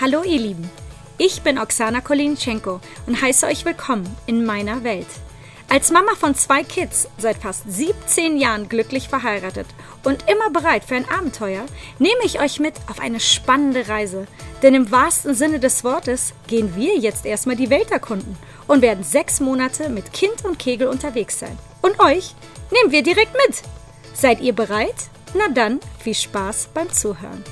[0.00, 0.70] Hallo ihr Lieben,
[1.18, 5.06] ich bin Oksana Kolinchenko und heiße euch willkommen in meiner Welt.
[5.68, 9.66] Als Mama von zwei Kids, seit fast 17 Jahren glücklich verheiratet
[10.02, 11.66] und immer bereit für ein Abenteuer,
[11.98, 14.26] nehme ich euch mit auf eine spannende Reise.
[14.62, 18.38] Denn im wahrsten Sinne des Wortes gehen wir jetzt erstmal die Welt erkunden
[18.68, 21.58] und werden sechs Monate mit Kind und Kegel unterwegs sein.
[21.82, 22.34] Und euch
[22.70, 23.60] nehmen wir direkt mit.
[24.14, 25.10] Seid ihr bereit?
[25.34, 27.44] Na dann, viel Spaß beim Zuhören.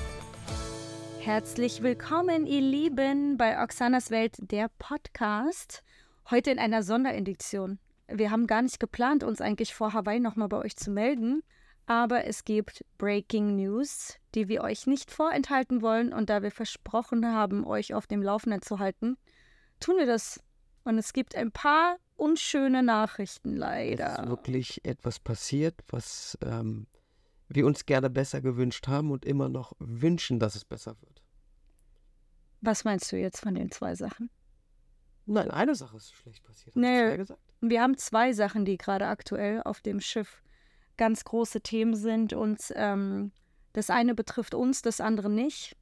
[1.29, 5.85] Herzlich willkommen, ihr Lieben, bei Oxanas Welt, der Podcast.
[6.31, 7.79] Heute in einer Sonderedition.
[8.09, 11.43] Wir haben gar nicht geplant, uns eigentlich vor Hawaii nochmal bei euch zu melden.
[11.85, 16.15] Aber es gibt Breaking News, die wir euch nicht vorenthalten wollen.
[16.15, 19.19] Und da wir versprochen haben, euch auf dem Laufenden zu halten,
[19.81, 20.43] tun wir das.
[20.85, 24.15] Und es gibt ein paar unschöne Nachrichten, leider.
[24.15, 26.87] Es ist wirklich etwas passiert, was ähm,
[27.49, 31.18] wir uns gerne besser gewünscht haben und immer noch wünschen, dass es besser wird.
[32.61, 34.31] Was meinst du jetzt von den zwei Sachen?
[35.27, 36.75] Nein, eine Sache ist schlecht passiert.
[36.75, 37.25] Nee,
[37.61, 40.43] wir haben zwei Sachen, die gerade aktuell auf dem Schiff
[40.97, 42.33] ganz große Themen sind.
[42.33, 43.33] Und ähm,
[43.73, 45.77] das eine betrifft uns, das andere nicht.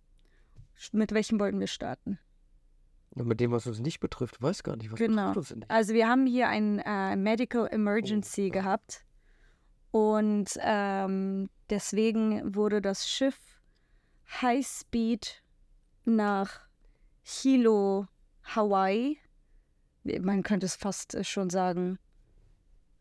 [0.93, 2.19] Mit welchem wollten wir starten?
[3.15, 5.29] Ja, mit dem, was uns nicht betrifft, weiß gar nicht, was genau.
[5.29, 5.71] betrifft uns nicht.
[5.71, 9.05] Also wir haben hier ein äh, Medical Emergency oh, gehabt.
[9.91, 13.61] Und ähm, deswegen wurde das Schiff
[14.43, 15.43] High Speed
[16.05, 16.66] nach
[17.29, 18.07] Hilo,
[18.45, 19.19] Hawaii,
[20.21, 21.99] man könnte es fast äh, schon sagen,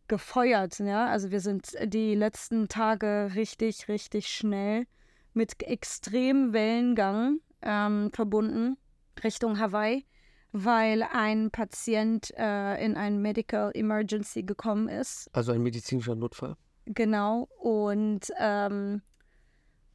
[0.07, 0.79] gefeuert.
[0.79, 1.07] Ja?
[1.09, 4.87] Also wir sind die letzten Tage richtig, richtig schnell
[5.33, 8.77] mit extremem Wellengang ähm, verbunden
[9.23, 10.07] Richtung Hawaii,
[10.51, 15.29] weil ein Patient äh, in ein Medical Emergency gekommen ist.
[15.33, 16.55] Also ein medizinischer Notfall.
[16.85, 17.47] Genau.
[17.59, 19.03] Und ähm,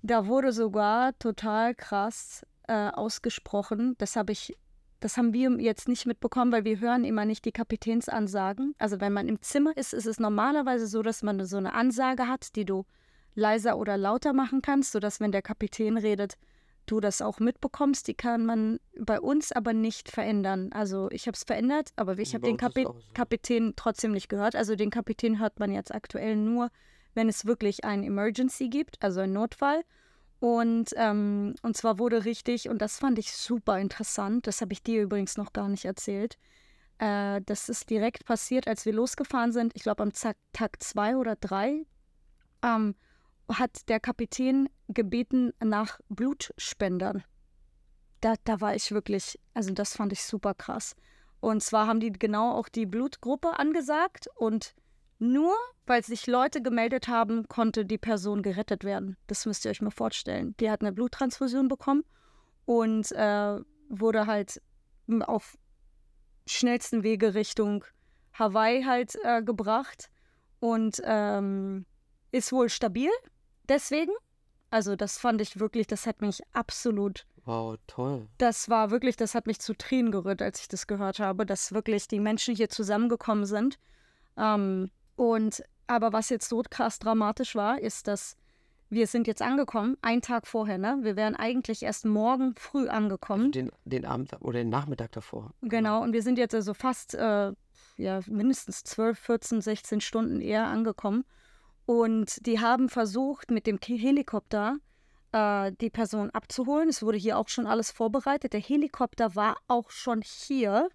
[0.03, 3.97] da wurde sogar total krass äh, ausgesprochen.
[3.99, 4.57] Das habe ich,
[5.01, 8.77] das haben wir jetzt nicht mitbekommen, weil wir hören immer nicht die Kapitänsansagen.
[8.79, 12.29] Also wenn man im Zimmer ist, ist es normalerweise so, dass man so eine Ansage
[12.29, 12.87] hat, die du
[13.35, 16.37] leiser oder lauter machen kannst, sodass wenn der Kapitän redet,
[16.87, 18.07] du das auch mitbekommst.
[18.07, 20.71] Die kann man bei uns aber nicht verändern.
[20.73, 22.95] Also ich habe es verändert, aber ich habe den Kapi so.
[23.15, 24.55] Kapitän trotzdem nicht gehört.
[24.55, 26.71] Also den Kapitän hört man jetzt aktuell nur,
[27.15, 29.83] wenn es wirklich ein Emergency gibt, also ein Notfall.
[30.41, 34.83] Und, ähm, und zwar wurde richtig, und das fand ich super interessant, das habe ich
[34.83, 36.39] dir übrigens noch gar nicht erzählt.
[36.99, 39.73] Äh, das ist direkt passiert, als wir losgefahren sind.
[39.75, 41.85] Ich glaube, am Tag zwei oder drei
[42.63, 42.95] ähm,
[43.51, 47.23] hat der Kapitän gebeten nach Blutspendern.
[48.23, 50.97] Da, da war ich wirklich, also das fand ich super krass.
[51.41, 54.75] Und zwar haben die genau auch die Blutgruppe angesagt und
[55.21, 55.55] nur
[55.91, 59.17] weil sich Leute gemeldet haben, konnte die Person gerettet werden.
[59.27, 60.55] Das müsst ihr euch mal vorstellen.
[60.61, 62.05] Die hat eine Bluttransfusion bekommen
[62.65, 64.63] und äh, wurde halt
[65.23, 65.59] auf
[66.47, 67.85] schnellsten Wege Richtung
[68.35, 70.11] Hawaii halt äh, gebracht
[70.61, 71.87] und ähm,
[72.31, 73.11] ist wohl stabil.
[73.69, 74.13] Deswegen,
[74.71, 77.27] also das fand ich wirklich, das hat mich absolut.
[77.45, 78.29] Wow, toll.
[78.39, 81.73] Das war wirklich, das hat mich zu Tränen gerührt, als ich das gehört habe, dass
[81.73, 83.77] wirklich die Menschen hier zusammengekommen sind.
[84.37, 88.39] Ähm, und aber was jetzt so krass dramatisch war, ist, dass
[88.89, 90.97] wir sind jetzt angekommen, einen Tag vorher, ne?
[91.03, 93.49] Wir wären eigentlich erst morgen früh angekommen.
[93.49, 95.53] Also den, den Abend oder den Nachmittag davor.
[95.61, 97.53] Genau, und wir sind jetzt also fast, äh,
[97.99, 101.27] ja, mindestens 12, 14, 16 Stunden eher angekommen.
[101.85, 104.79] Und die haben versucht, mit dem Helikopter
[105.33, 106.89] äh, die Person abzuholen.
[106.89, 108.55] Es wurde hier auch schon alles vorbereitet.
[108.55, 110.89] Der Helikopter war auch schon hier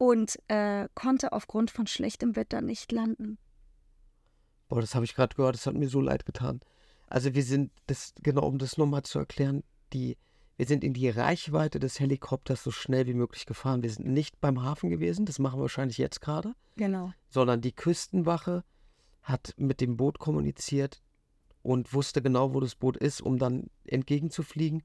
[0.00, 3.36] und äh, konnte aufgrund von schlechtem Wetter nicht landen.
[4.68, 6.60] Boah, das habe ich gerade gehört, das hat mir so leid getan.
[7.08, 9.62] Also wir sind, das, genau um das nochmal zu erklären,
[9.92, 10.16] die,
[10.56, 13.82] wir sind in die Reichweite des Helikopters so schnell wie möglich gefahren.
[13.82, 16.54] Wir sind nicht beim Hafen gewesen, das machen wir wahrscheinlich jetzt gerade.
[16.76, 17.12] Genau.
[17.28, 18.64] Sondern die Küstenwache
[19.22, 21.02] hat mit dem Boot kommuniziert
[21.60, 24.82] und wusste genau, wo das Boot ist, um dann entgegenzufliegen.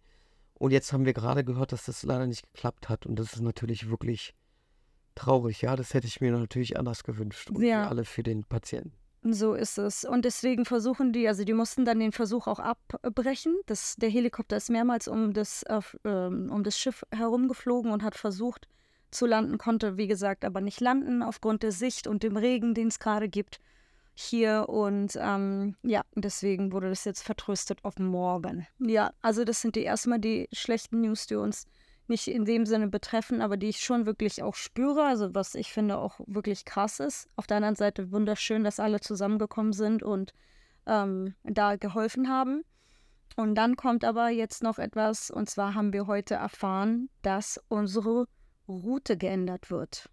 [0.55, 3.05] Und jetzt haben wir gerade gehört, dass das leider nicht geklappt hat.
[3.05, 4.35] Und das ist natürlich wirklich
[5.15, 5.75] traurig, ja.
[5.75, 7.49] Das hätte ich mir natürlich anders gewünscht.
[7.49, 7.87] Und ja.
[7.87, 8.93] alle für den Patienten.
[9.27, 10.05] So ist es.
[10.05, 13.55] Und deswegen versuchen die, also die mussten dann den Versuch auch abbrechen.
[13.65, 18.67] Das, der Helikopter ist mehrmals um das, äh, um das Schiff herumgeflogen und hat versucht
[19.09, 22.89] zu landen, konnte, wie gesagt, aber nicht landen aufgrund der Sicht und dem Regen, den
[22.89, 23.59] es gerade gibt
[24.13, 24.69] hier.
[24.69, 28.67] Und ähm, ja, deswegen wurde das jetzt vertröstet auf morgen.
[28.79, 31.65] Ja, also das sind die erstmal die schlechten News, die uns
[32.07, 35.71] nicht in dem Sinne betreffen, aber die ich schon wirklich auch spüre, also was ich
[35.71, 37.29] finde auch wirklich krass ist.
[37.35, 40.33] Auf der anderen Seite wunderschön, dass alle zusammengekommen sind und
[40.85, 42.63] ähm, da geholfen haben.
[43.35, 48.27] Und dann kommt aber jetzt noch etwas, und zwar haben wir heute erfahren, dass unsere
[48.67, 50.09] Route geändert wird.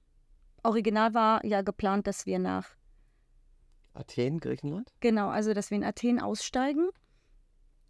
[0.64, 2.68] Original war ja geplant, dass wir nach,
[3.94, 4.92] Athen, Griechenland?
[5.00, 6.88] genau, also dass wir in Athen aussteigen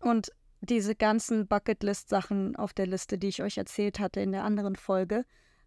[0.01, 0.33] und
[0.63, 5.25] diese ganzen Bucketlist-Sachen auf der Liste, die ich euch erzählt hatte in der anderen Folge,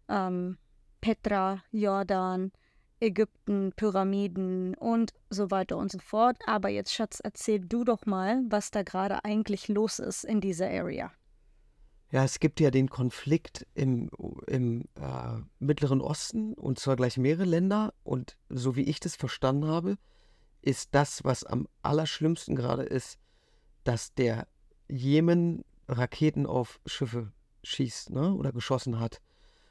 [0.08, 0.56] ähm,
[1.00, 2.50] Petra, Jordan,
[2.98, 6.38] Ägypten, Pyramiden und so weiter und so fort.
[6.46, 10.68] Aber jetzt, Schatz, erzähl du doch mal, was da gerade eigentlich los ist in dieser
[10.68, 11.12] Area.
[12.10, 14.10] Ja, es gibt ja den Konflikt im,
[14.46, 17.92] im äh, Mittleren Osten und zwar gleich mehrere Länder.
[18.02, 19.98] Und so wie ich das verstanden habe,
[20.62, 23.18] ist das, was am allerschlimmsten gerade ist,
[23.84, 24.46] dass der
[24.88, 29.20] Jemen Raketen auf Schiffe schießt ne, oder geschossen hat.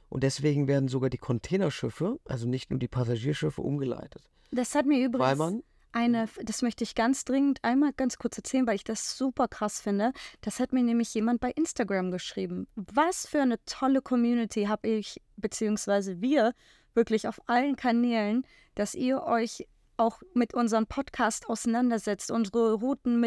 [0.09, 4.29] Und deswegen werden sogar die Containerschiffe, also nicht nur die Passagierschiffe, umgeleitet.
[4.51, 8.38] Das hat mir Weil übrigens man, eine, das möchte ich ganz dringend einmal ganz kurz
[8.38, 10.12] erzählen, weil ich das super krass finde.
[10.41, 12.67] Das hat mir nämlich jemand bei Instagram geschrieben.
[12.75, 16.53] Was für eine tolle Community habe ich, beziehungsweise wir,
[16.94, 18.45] wirklich auf allen Kanälen,
[18.75, 19.67] dass ihr euch
[19.97, 23.19] auch mit unserem Podcast auseinandersetzt, unsere Routen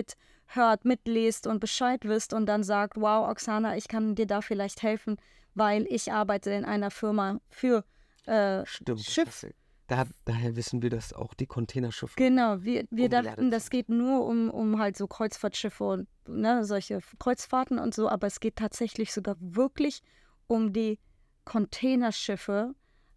[0.49, 4.83] mithört, mitlest und Bescheid wisst und dann sagt, wow, Oksana, ich kann dir da vielleicht
[4.83, 5.17] helfen,
[5.55, 7.85] weil ich arbeite in einer Firma für
[8.27, 9.47] äh, stimmt, Schiff.
[9.87, 12.15] Da, daher wissen wir, dass auch die Containerschiffe.
[12.17, 17.01] Genau, wir, wir dachten, das geht nur um, um halt so Kreuzfahrtschiffe und ne, solche
[17.19, 20.03] Kreuzfahrten und so, aber es geht tatsächlich sogar wirklich
[20.47, 20.99] um die
[21.47, 22.75] Containerschiffe,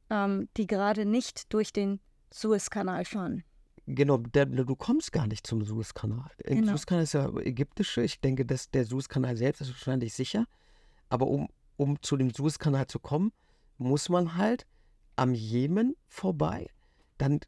[0.10, 2.00] ähm, die gerade nicht durch den
[2.34, 3.44] Suezkanal fahren.
[3.88, 6.30] Genau, der, du kommst gar nicht zum Suezkanal.
[6.44, 6.72] Im Genau.
[6.72, 8.04] Suezkanal ist ja ägyptische.
[8.04, 10.46] Ich denke, dass der Suezkanal selbst ist wahrscheinlich sicher.
[11.10, 13.32] Aber um, um zu dem Suezkanal zu kommen,
[13.78, 14.66] muss man halt
[15.16, 16.70] am Jemen vorbei.
[17.18, 17.40] Dann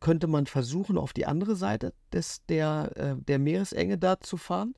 [0.00, 4.74] könnte man versuchen, auf die andere Seite des, der, äh, der Meeresenge da zu fahren.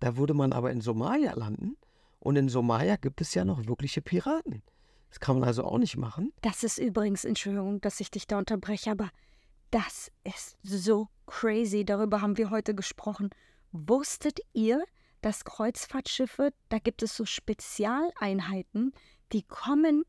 [0.00, 1.76] Da würde man aber in Somalia landen.
[2.18, 4.62] Und in Somalia gibt es ja noch wirkliche Piraten.
[5.08, 6.32] Das kann man also auch nicht machen.
[6.42, 9.10] Das ist übrigens, Entschuldigung, dass ich dich da unterbreche, aber
[9.76, 11.84] das ist so crazy.
[11.84, 13.28] Darüber haben wir heute gesprochen.
[13.72, 14.82] Wusstet ihr,
[15.20, 18.94] dass Kreuzfahrtschiffe, da gibt es so Spezialeinheiten,
[19.32, 20.04] die kommen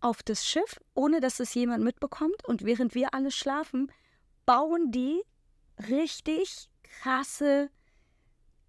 [0.00, 3.92] auf das Schiff, ohne dass es jemand mitbekommt und während wir alle schlafen,
[4.46, 5.20] bauen die
[5.90, 7.68] richtig krasse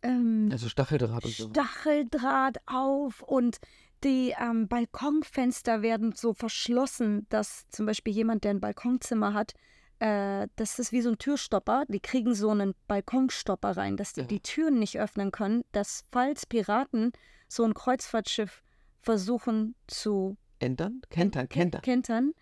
[0.01, 1.49] ähm, Also Stacheldraht und so.
[1.49, 3.59] Stacheldraht auf und
[4.03, 9.53] die ähm, Balkonfenster werden so verschlossen, dass zum Beispiel jemand, der ein Balkonzimmer hat,
[10.01, 14.21] äh, das ist wie so ein Türstopper, die kriegen so einen Balkonstopper rein, dass die
[14.21, 14.27] Ja.
[14.27, 17.11] die Türen nicht öffnen können, dass falls Piraten
[17.47, 18.63] so ein Kreuzfahrtschiff
[19.01, 21.01] versuchen zu Entern?
[21.09, 21.81] Kentern, Kentern.
[21.81, 22.33] kentern,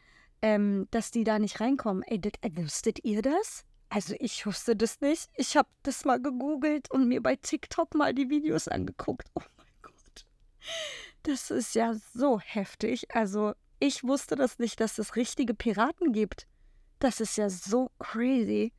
[0.41, 2.03] ähm, dass die da nicht reinkommen.
[2.03, 3.63] Ey, das, äh, wusstet ihr das?
[3.89, 5.29] Also ich wusste das nicht.
[5.35, 9.27] Ich habe das mal gegoogelt und mir bei TikTok mal die Videos angeguckt.
[9.35, 10.25] Oh mein Gott.
[11.23, 13.13] Das ist ja so heftig.
[13.15, 16.45] Also ich wusste das nicht, dass es richtige Piraten gibt.
[16.99, 18.73] Das ist ja so crazy.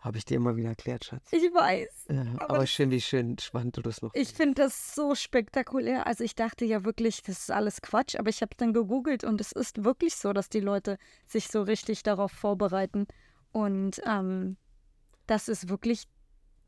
[0.00, 1.30] Habe ich dir immer wieder erklärt, Schatz.
[1.30, 2.06] Ich weiß.
[2.08, 6.06] Ja, Aber aber, schön, wie schön spannend du das noch Ich finde das so spektakulär.
[6.06, 9.42] Also ich dachte ja wirklich, das ist alles Quatsch, aber ich habe dann gegoogelt und
[9.42, 13.06] es ist wirklich so, dass die Leute sich so richtig darauf vorbereiten
[13.52, 14.56] und ähm,
[15.26, 16.04] dass es wirklich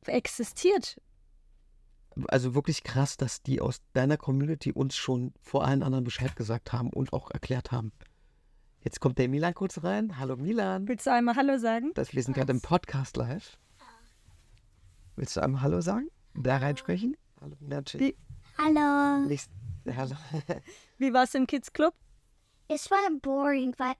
[0.07, 1.01] existiert.
[2.29, 6.75] Also wirklich krass, dass die aus deiner Community uns schon vor allen anderen Bescheid gesagt
[6.75, 7.93] haben und auch erklärt haben.
[8.85, 10.19] Jetzt kommt der Milan kurz rein.
[10.19, 10.89] Hallo Milan.
[10.89, 11.93] Willst du einmal Hallo sagen?
[11.95, 13.57] Das, wir sind gerade im Podcast live.
[15.15, 16.09] Willst du einmal Hallo sagen?
[16.35, 17.17] Da reinsprechen?
[17.41, 17.85] Hallo Milan.
[17.95, 18.17] Wie-
[18.59, 19.29] Hallo.
[19.97, 20.17] Hallo.
[20.99, 21.95] Wie war es im Kids Club?
[22.69, 23.95] Es war boring, weil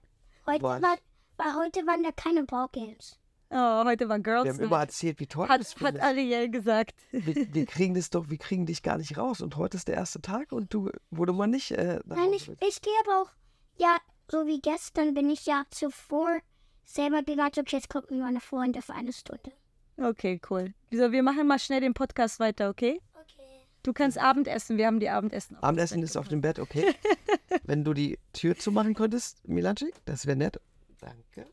[0.47, 3.19] heute, war, weil heute waren da keine Ballgames.
[3.49, 4.65] Oh, heute war Girls Wir haben Night.
[4.67, 5.99] immer erzählt, wie toll Hat, das hat.
[6.01, 6.93] Ariel gesagt.
[7.11, 9.41] Wir, wir kriegen das doch, wir kriegen dich gar nicht raus.
[9.41, 10.89] Und heute ist der erste Tag und du,
[11.25, 13.29] du mal nicht äh, nach Nein, Hause ich, ich gehe aber auch,
[13.77, 13.97] ja,
[14.29, 16.39] so wie gestern bin ich ja zuvor
[16.85, 19.51] selber gegangen, okay, jetzt kommt nur eine Freunde für eine Stunde.
[19.97, 20.73] Okay, cool.
[20.91, 22.99] So, wir machen mal schnell den Podcast weiter, okay?
[23.13, 23.67] Okay.
[23.83, 25.55] Du kannst Abendessen, wir haben die Abendessen.
[25.57, 26.95] auf Abendessen ist auf dem Bett, okay?
[27.63, 30.59] Wenn du die Tür zumachen könntest, Milanczyk, das wäre nett.
[30.99, 31.49] Danke.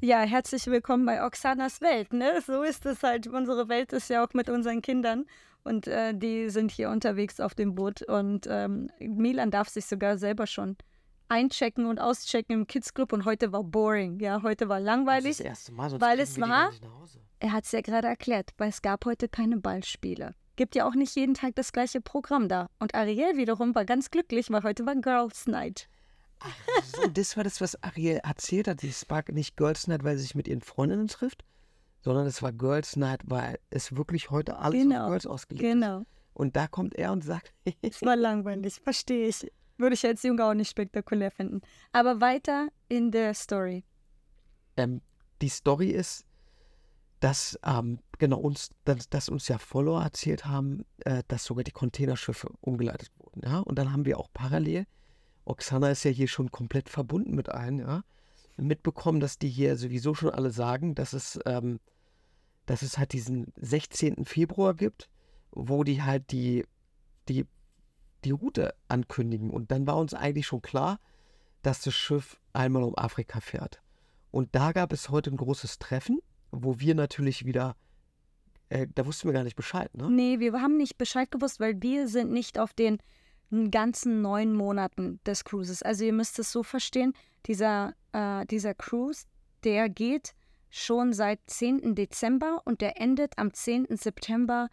[0.00, 2.40] Ja, herzlich willkommen bei Oksanas Welt, ne?
[2.46, 3.26] So ist es halt.
[3.26, 5.26] Unsere Welt ist ja auch mit unseren Kindern
[5.64, 10.16] und äh, die sind hier unterwegs auf dem Boot und ähm, Milan darf sich sogar
[10.16, 10.76] selber schon
[11.28, 15.30] einchecken und auschecken im Kids Club und heute war boring, ja, heute war Das langweilig.
[15.32, 16.70] ist das erste Mal, sonst weil es war-.
[17.40, 20.34] Er hat es ja gerade erklärt, weil es gab heute keine Ballspiele.
[20.56, 22.68] Gibt ja auch nicht jeden Tag das gleiche Programm da.
[22.80, 25.88] Und Ariel wiederum war ganz glücklich, weil heute war Girls Night.
[26.40, 28.80] Ach so, das war das, was Ariel erzählt hat.
[28.80, 31.44] Sie Spark nicht Girls Night, weil sie sich mit ihren Freundinnen trifft,
[32.00, 35.72] sondern es war Girls Night, weil es wirklich heute alles Genau, auf Girls ausgelegt ist.
[35.74, 36.02] Genau.
[36.32, 39.48] Und da kommt er und sagt, Es war langweilig, verstehe ich.
[39.78, 41.62] Würde ich als Junge auch nicht spektakulär finden.
[41.92, 43.84] Aber weiter in der Story.
[44.76, 45.00] ähm,
[45.40, 46.24] die Story ist,
[47.20, 51.72] dass ähm, genau uns, dass, dass uns ja Follower erzählt haben, äh, dass sogar die
[51.72, 53.42] Containerschiffe umgeleitet wurden.
[53.44, 53.58] Ja?
[53.60, 54.86] Und dann haben wir auch parallel,
[55.44, 58.02] Oksana ist ja hier schon komplett verbunden mit allen, ja,
[58.56, 61.80] mitbekommen, dass die hier sowieso schon alle sagen, dass es, ähm,
[62.66, 64.24] dass es halt diesen 16.
[64.24, 65.08] Februar gibt,
[65.50, 66.66] wo die halt die,
[67.28, 67.46] die,
[68.24, 69.50] die Route ankündigen.
[69.50, 70.98] Und dann war uns eigentlich schon klar,
[71.62, 73.80] dass das Schiff einmal um Afrika fährt.
[74.30, 76.20] Und da gab es heute ein großes Treffen,
[76.50, 77.76] wo wir natürlich wieder,
[78.68, 80.10] äh, da wussten wir gar nicht Bescheid, ne?
[80.10, 82.98] Nee, wir haben nicht Bescheid gewusst, weil wir sind nicht auf den
[83.70, 85.82] ganzen neun Monaten des Cruises.
[85.82, 87.14] Also ihr müsst es so verstehen,
[87.46, 89.24] dieser, äh, dieser Cruise,
[89.64, 90.34] der geht
[90.70, 91.94] schon seit 10.
[91.94, 93.96] Dezember und der endet am 10.
[93.96, 94.68] September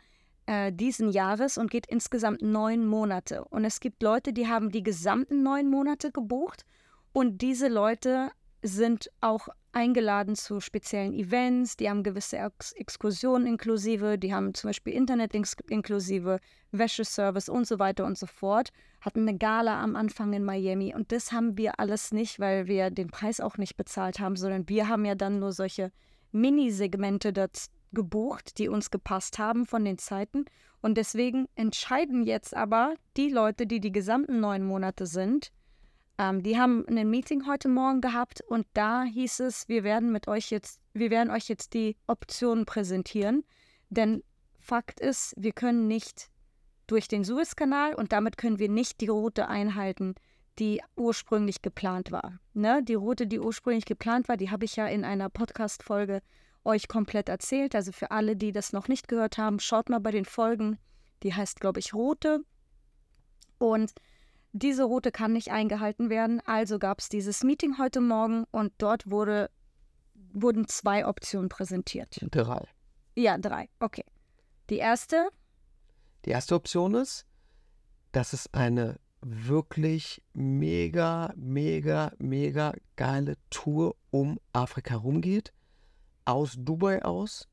[0.45, 3.45] äh, diesen Jahres und geht insgesamt neun Monate.
[3.45, 6.65] Und es gibt Leute, die haben die gesamten neun Monate gebucht
[7.13, 8.29] und diese Leute
[8.61, 14.69] sind auch eingeladen zu speziellen Events, die haben gewisse Ex Exkursionen inklusive, die haben zum
[14.69, 15.33] Beispiel Internet
[15.69, 16.39] inklusive,
[16.71, 18.69] Wäscheservice und so weiter und so fort,
[19.01, 22.89] hatten eine Gala am Anfang in Miami und das haben wir alles nicht, weil wir
[22.89, 25.91] den Preis auch nicht bezahlt haben, sondern wir haben ja dann nur solche
[26.31, 27.33] Minisegmente
[27.95, 30.45] gebucht, die uns gepasst haben von den Zeiten
[30.81, 35.51] und deswegen entscheiden jetzt aber die Leute, die die gesamten neun Monate sind,
[36.17, 40.27] ähm, die haben ein Meeting heute Morgen gehabt und da hieß es, wir werden mit
[40.27, 43.43] euch jetzt, wir werden euch jetzt die Optionen präsentieren.
[43.89, 44.23] Denn
[44.59, 46.29] Fakt ist, wir können nicht
[46.87, 50.15] durch den Suezkanal und damit können wir nicht die Route einhalten,
[50.59, 52.39] die ursprünglich geplant war.
[52.53, 52.81] Ne?
[52.83, 56.21] Die Route, die ursprünglich geplant war, die habe ich ja in einer Podcast-Folge
[56.65, 57.75] euch komplett erzählt.
[57.75, 60.77] Also für alle, die das noch nicht gehört haben, schaut mal bei den Folgen.
[61.23, 62.43] Die heißt, glaube ich, Route.
[63.57, 63.93] Und
[64.51, 69.09] diese Route kann nicht eingehalten werden, also gab es dieses Meeting heute Morgen und dort
[69.11, 69.49] wurde,
[70.33, 72.17] wurden zwei Optionen präsentiert.
[72.31, 72.65] Drei.
[73.15, 73.69] Ja, drei.
[73.79, 74.05] Okay.
[74.69, 75.29] Die erste,
[76.25, 77.25] Die erste Option ist,
[78.13, 85.51] dass es eine wirklich mega, mega, mega geile Tour um Afrika rumgeht.
[86.25, 87.47] Aus Dubai aus.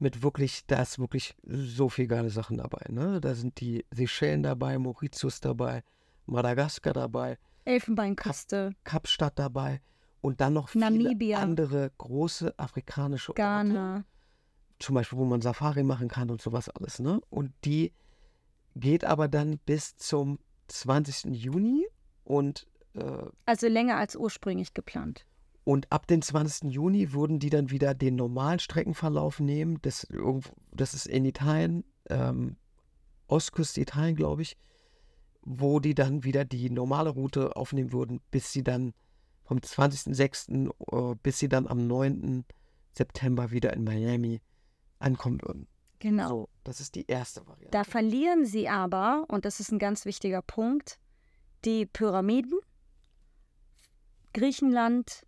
[0.00, 2.84] Mit wirklich, da ist wirklich so viel geile Sachen dabei.
[2.88, 3.20] Ne?
[3.20, 5.82] Da sind die Seychellen dabei, Mauritius dabei,
[6.26, 9.80] Madagaskar dabei, Elfenbeinküste, Kapstadt dabei
[10.20, 11.38] und dann noch viele Namibia.
[11.40, 14.04] andere große afrikanische Orte Ghana.
[14.78, 17.20] zum Beispiel, wo man Safari machen kann und sowas alles, ne?
[17.30, 17.92] Und die
[18.76, 21.34] geht aber dann bis zum 20.
[21.34, 21.86] Juni
[22.24, 25.26] und, äh, Also länger als ursprünglich geplant.
[25.68, 26.72] Und ab dem 20.
[26.72, 29.76] Juni würden die dann wieder den normalen Streckenverlauf nehmen.
[29.82, 30.06] Das,
[30.72, 32.56] das ist in Italien, ähm,
[33.26, 34.56] Ostküste Italien, glaube ich,
[35.42, 38.94] wo die dann wieder die normale Route aufnehmen würden, bis sie dann
[39.44, 40.70] vom 20.06.
[41.12, 42.46] Äh, bis sie dann am 9.
[42.92, 44.40] September wieder in Miami
[45.00, 45.66] ankommen würden.
[45.98, 46.28] Genau.
[46.28, 47.72] So, das ist die erste Variante.
[47.72, 50.98] Da verlieren sie aber, und das ist ein ganz wichtiger Punkt,
[51.66, 52.58] die Pyramiden,
[54.32, 55.27] Griechenland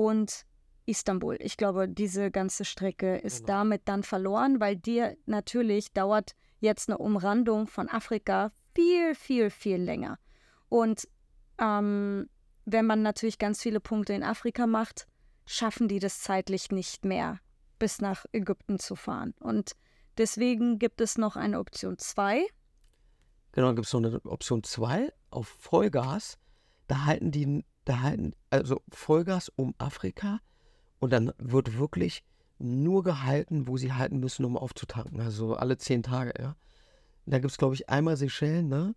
[0.00, 0.46] und
[0.86, 1.36] Istanbul.
[1.40, 3.58] Ich glaube, diese ganze Strecke ist Genau.
[3.58, 9.76] damit dann verloren, weil dir natürlich dauert jetzt eine Umrandung von Afrika viel, viel, viel
[9.76, 10.18] länger.
[10.70, 11.06] Und
[11.58, 12.30] ähm,
[12.64, 15.06] wenn man natürlich ganz viele Punkte in Afrika macht,
[15.44, 17.38] schaffen die das zeitlich nicht mehr,
[17.78, 19.34] bis nach Ägypten zu fahren.
[19.38, 19.72] Und
[20.16, 22.46] deswegen gibt es noch eine Option 2.
[23.52, 26.38] Genau, dann gibt es noch eine Option 2 auf Vollgas.
[26.86, 30.40] Da halten die, da halten, also Vollgas um Afrika
[30.98, 32.22] und dann wird wirklich
[32.58, 35.20] nur gehalten, wo sie halten müssen, um aufzutanken.
[35.20, 36.56] Also alle zehn Tage, ja.
[37.26, 38.94] Da gibt es, glaube ich, einmal Seychellen, ne?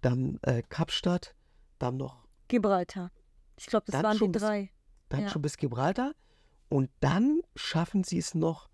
[0.00, 1.34] Dann äh, Kapstadt,
[1.78, 3.10] dann noch, Gibraltar.
[3.58, 4.70] Ich glaube, das waren die bis- drei.
[5.08, 5.28] dann Ja.
[5.28, 6.12] schon bis Gibraltar.
[6.68, 8.68] Und dann schaffen sie es noch,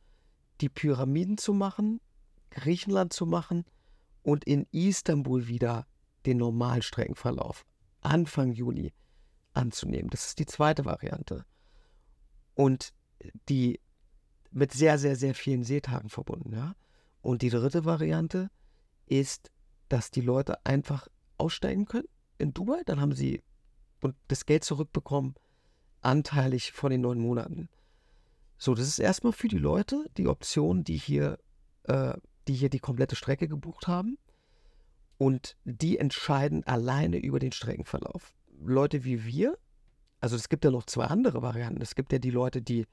[0.61, 2.01] die Pyramiden zu machen,
[2.51, 3.65] Griechenland zu machen
[4.23, 5.87] und in Istanbul wieder
[6.27, 7.65] den normalen Streckenverlauf
[8.01, 8.93] Anfang Juli
[9.53, 10.11] anzunehmen.
[10.11, 11.45] Das ist die zweite Variante.
[12.55, 12.93] Und
[13.49, 13.81] die
[14.51, 16.75] mit sehr, sehr, sehr vielen Seetagen verbunden, ja.
[17.21, 18.51] Und die dritte Variante
[19.07, 19.51] ist,
[19.89, 23.43] dass die Leute einfach aussteigen können in Dubai, dann haben sie
[24.01, 25.35] und das Geld zurückbekommen,
[26.01, 27.69] anteilig von den neun Monaten.
[28.57, 31.39] So, das ist erstmal für die Leute die Option, die hier,
[31.85, 32.15] äh,
[32.47, 34.19] die hier die komplette Strecke gebucht haben.
[35.17, 38.35] Und die entscheiden alleine über den Streckenverlauf.
[38.65, 39.59] Leute wie wir,
[40.21, 41.81] also es gibt ja noch zwei andere Varianten.
[41.81, 42.87] Es gibt ja die Leute, die,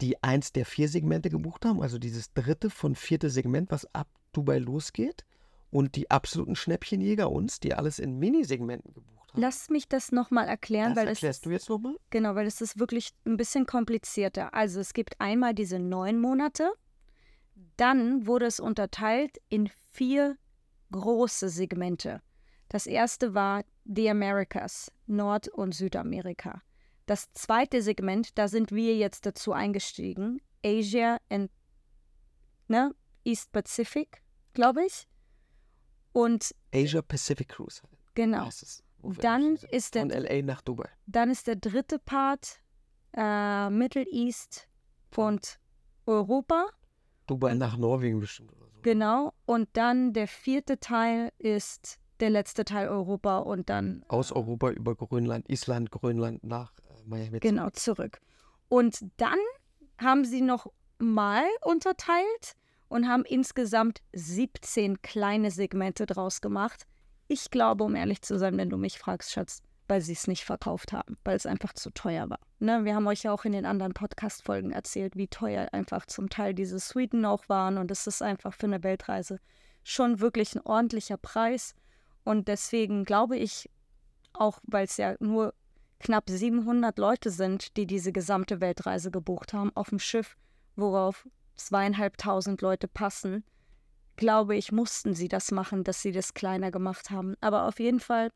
[0.00, 4.08] die eins der vier Segmente gebucht haben, also dieses dritte von vierte Segment, was ab
[4.32, 5.24] Dubai losgeht.
[5.70, 9.40] Und die absoluten Schnäppchenjäger uns, die alles in Minisegmenten gebucht haben.
[9.40, 11.96] Lass mich das nochmal erklären, das weil es erklärst du jetzt nochmal?
[12.10, 14.54] Genau, weil es ist wirklich ein bisschen komplizierter.
[14.54, 16.70] Also es gibt einmal diese neun Monate,
[17.76, 20.36] dann wurde es unterteilt in vier
[20.92, 22.20] große Segmente.
[22.68, 26.62] Das erste war The Americas, Nord- und Südamerika.
[27.06, 31.50] Das zweite Segment, da sind wir jetzt dazu eingestiegen, Asia and
[32.68, 34.22] ne, East Pacific,
[34.54, 35.06] glaube ich.
[36.12, 37.82] Und Asia Pacific Cruise.
[38.14, 38.82] genau, es.
[39.20, 40.88] Dann ist der Von LA nach Dubai.
[41.06, 42.62] Dann ist der dritte Part
[43.12, 44.66] äh, Middle East
[45.14, 45.58] und
[46.06, 46.66] Europa,
[47.26, 48.80] Dubai nach Norwegen bestimmt oder so.
[48.82, 49.32] genau.
[49.46, 54.94] Und dann der vierte Teil ist der letzte Teil Europa und dann Aus Europa über
[54.94, 57.40] Grönland, Island, Grönland nach äh, Miami.
[57.40, 58.20] genau zurück.
[58.68, 59.38] Und dann
[59.98, 60.66] haben sie noch
[60.98, 62.54] mal unterteilt
[62.88, 66.86] und haben insgesamt 17 kleine Segmente draus gemacht.
[67.28, 70.44] Ich glaube, um ehrlich zu sein, wenn du mich fragst, Schatz, weil sie es nicht
[70.44, 72.40] verkauft haben, weil es einfach zu teuer war.
[72.58, 72.84] Ne?
[72.84, 76.54] Wir haben euch ja auch in den anderen Podcast-Folgen erzählt, wie teuer einfach zum Teil
[76.54, 77.78] diese Suiten auch waren.
[77.78, 79.40] Und es ist einfach für eine Weltreise
[79.82, 81.74] schon wirklich ein ordentlicher Preis.
[82.24, 83.70] Und deswegen glaube ich,
[84.32, 85.54] auch weil es ja nur
[86.00, 90.36] knapp 700 Leute sind, die diese gesamte Weltreise gebucht haben, auf dem Schiff,
[90.76, 91.26] worauf
[91.56, 93.44] zweieinhalbtausend Leute passen,
[94.16, 97.36] glaube ich, mussten sie das machen, dass sie das kleiner gemacht haben.
[97.40, 98.30] Aber auf jeden Fall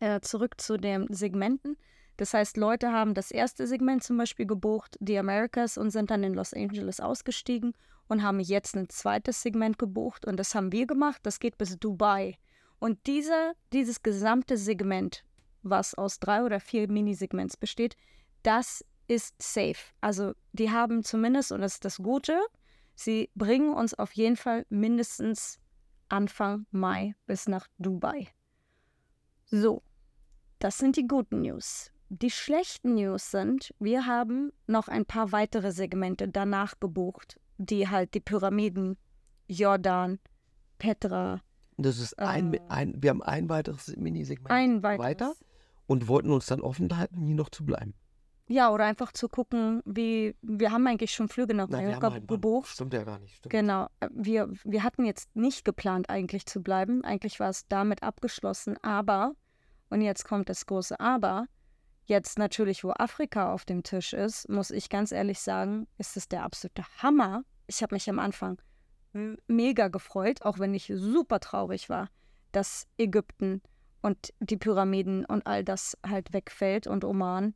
[0.00, 1.76] äh, zurück zu den Segmenten.
[2.16, 6.22] Das heißt, Leute haben das erste Segment zum Beispiel gebucht, die Americas, und sind dann
[6.22, 7.72] in Los Angeles ausgestiegen
[8.08, 10.26] und haben jetzt ein zweites Segment gebucht.
[10.26, 11.20] Und das haben wir gemacht.
[11.22, 12.36] Das geht bis Dubai.
[12.80, 15.22] Und diese, dieses gesamte Segment,
[15.62, 17.96] was aus drei oder vier Minisegments besteht,
[18.42, 19.92] das ist safe.
[20.00, 22.40] Also die haben zumindest, und das ist das Gute,
[22.94, 25.60] sie bringen uns auf jeden Fall mindestens
[26.08, 28.28] Anfang Mai bis nach Dubai.
[29.44, 29.82] So,
[30.58, 31.92] das sind die guten News.
[32.08, 38.14] Die schlechten News sind, wir haben noch ein paar weitere Segmente danach gebucht, die halt
[38.14, 38.96] die Pyramiden,
[39.48, 40.18] Jordan,
[40.78, 41.42] Petra,
[41.82, 42.60] Das ist ein, Äh.
[42.68, 45.06] ein, wir haben ein weiteres Minisegment ein weiteres.
[45.06, 45.34] weiter
[45.86, 47.94] und wollten uns dann offen halten, hier noch zu bleiben.
[48.48, 52.68] Ja, oder einfach zu gucken, wie, wir haben eigentlich schon Flüge nach Mallorca halt gebucht.
[52.68, 53.36] Stimmt ja gar nicht.
[53.36, 53.52] Stimmt.
[53.52, 53.86] Genau.
[54.00, 57.04] äh, Wir, wir hatten jetzt nicht geplant, eigentlich zu bleiben.
[57.04, 58.76] Eigentlich war es damit abgeschlossen.
[58.82, 59.34] Aber,
[59.88, 61.46] und jetzt kommt das große Aber,
[62.06, 66.28] jetzt natürlich, wo Afrika auf dem Tisch ist, muss ich ganz ehrlich sagen, ist es
[66.28, 67.44] der absolute Hammer.
[67.68, 68.60] Ich habe mich am Anfang
[69.46, 72.08] mega gefreut, auch wenn ich super traurig war,
[72.52, 73.62] dass Ägypten
[74.02, 77.54] und die Pyramiden und all das halt wegfällt und Oman.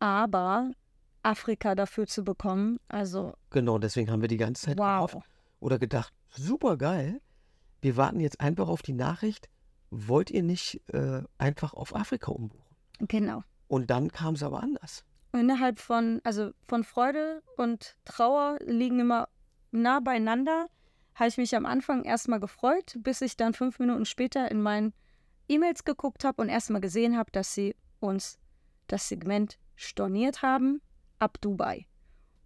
[0.00, 0.70] Aber
[1.22, 5.10] Afrika dafür zu bekommen, also Genau, deswegen haben wir die ganze Zeit wow.
[5.10, 5.28] gehofft
[5.60, 7.20] oder gedacht, super geil.
[7.80, 9.48] Wir warten jetzt einfach auf die Nachricht,
[9.90, 12.64] wollt ihr nicht äh, einfach auf Afrika umbuchen?
[13.00, 13.42] Genau.
[13.68, 15.04] Und dann kam es aber anders.
[15.32, 19.28] Innerhalb von, also von Freude und Trauer liegen immer
[19.70, 20.66] nah beieinander.
[21.18, 24.94] Habe ich mich am Anfang erstmal gefreut, bis ich dann fünf Minuten später in meinen
[25.48, 28.38] E-Mails geguckt habe und erstmal gesehen habe, dass sie uns
[28.86, 30.80] das Segment storniert haben
[31.18, 31.86] ab Dubai.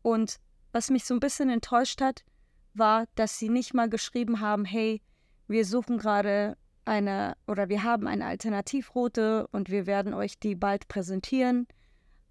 [0.01, 0.39] Und
[0.73, 2.25] was mich so ein bisschen enttäuscht hat,
[2.73, 5.03] war, dass sie nicht mal geschrieben haben, hey,
[5.49, 6.57] wir suchen gerade
[6.87, 11.69] eine oder wir haben eine Alternativroute und wir werden euch die bald präsentieren.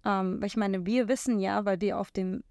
[0.04, 2.42] Ähm, weil ich meine, wir wissen ja, weil wir auf dem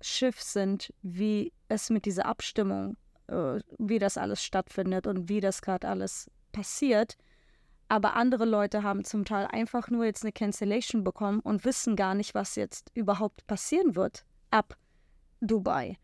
[0.00, 2.96] Schiff sind, wie es mit dieser Abstimmung,
[3.28, 7.16] äh, wie das alles stattfindet und wie das gerade alles passiert.
[7.88, 12.14] Aber andere Leute haben zum Teil einfach nur jetzt eine Cancellation bekommen und wissen gar
[12.14, 14.76] nicht, was jetzt überhaupt passieren wird ab
[15.40, 15.96] Dubai.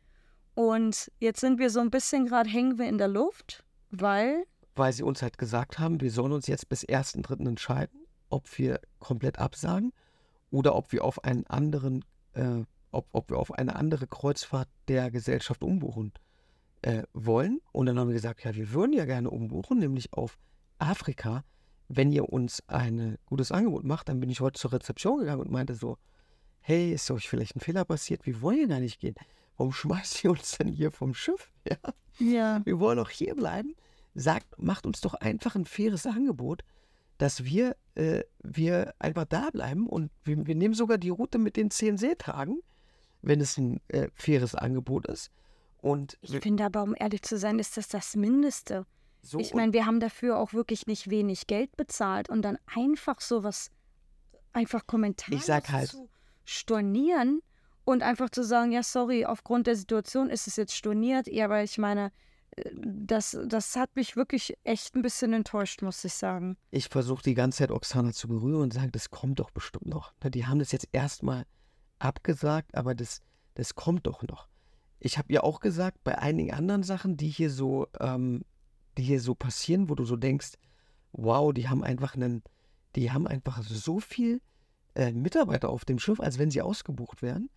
[0.54, 4.44] Und jetzt sind wir so ein bisschen gerade hängen wir in der Luft, weil
[4.76, 7.46] Weil sie uns halt gesagt haben, wir sollen uns jetzt bis 1.3.
[7.48, 9.92] entscheiden, ob wir komplett absagen
[10.50, 12.04] oder ob wir auf einen anderen,
[12.34, 16.12] äh, ob, ob wir auf eine andere Kreuzfahrt der Gesellschaft umbuchen
[16.82, 17.60] äh, wollen.
[17.72, 20.38] Und dann haben wir gesagt, ja, wir würden ja gerne umbuchen, nämlich auf
[20.78, 21.44] Afrika.
[21.88, 25.50] Wenn ihr uns ein gutes Angebot macht, dann bin ich heute zur Rezeption gegangen und
[25.50, 25.98] meinte so,
[26.60, 28.24] hey, ist euch vielleicht ein Fehler passiert?
[28.24, 29.14] Wir wollen ja gar nicht gehen.
[29.56, 31.50] Warum schmeißt ihr uns denn hier vom Schiff?
[31.64, 31.76] Ja,
[32.18, 33.74] ja, wir wollen auch hier bleiben.
[34.14, 36.62] Sagt, macht uns doch einfach ein faires Angebot,
[37.18, 41.56] dass wir, äh, wir einfach da bleiben und wir, wir nehmen sogar die Route mit
[41.56, 42.60] den zehn Seetagen,
[43.22, 45.30] wenn es ein äh, faires Angebot ist.
[45.82, 48.86] Und ich finde aber, um ehrlich zu sein, ist das das Mindeste.
[49.20, 53.20] so Ich meine, wir haben dafür auch wirklich nicht wenig Geld bezahlt und dann einfach
[53.20, 53.70] sowas,
[54.54, 56.08] einfach Kommentare Ich sag halt- zu
[56.44, 57.42] stornieren
[57.84, 61.26] Und einfach zu sagen, ja, sorry, aufgrund der Situation ist es jetzt storniert.
[61.26, 62.12] Ja, aber ich meine,
[62.52, 66.56] äh, das, das hat mich wirklich echt ein bisschen enttäuscht, muss ich sagen.
[66.70, 70.12] Ich versuche die ganze Zeit Oksana zu berühren und sage, das kommt doch bestimmt noch.
[70.22, 71.44] Ne, Die haben das jetzt erstmal
[71.98, 73.20] abgesagt, aber das,
[73.54, 74.46] das kommt doch noch.
[75.04, 78.44] Ich habe ja auch gesagt, bei einigen anderen Sachen, die hier so, ähm,
[78.96, 80.52] die hier so passieren, wo du so denkst,
[81.10, 82.42] wow, die haben einfach einen,
[82.94, 84.40] die haben einfach so viel
[84.94, 87.50] äh, Mitarbeiter auf dem Schiff, als wenn sie ausgebucht wären,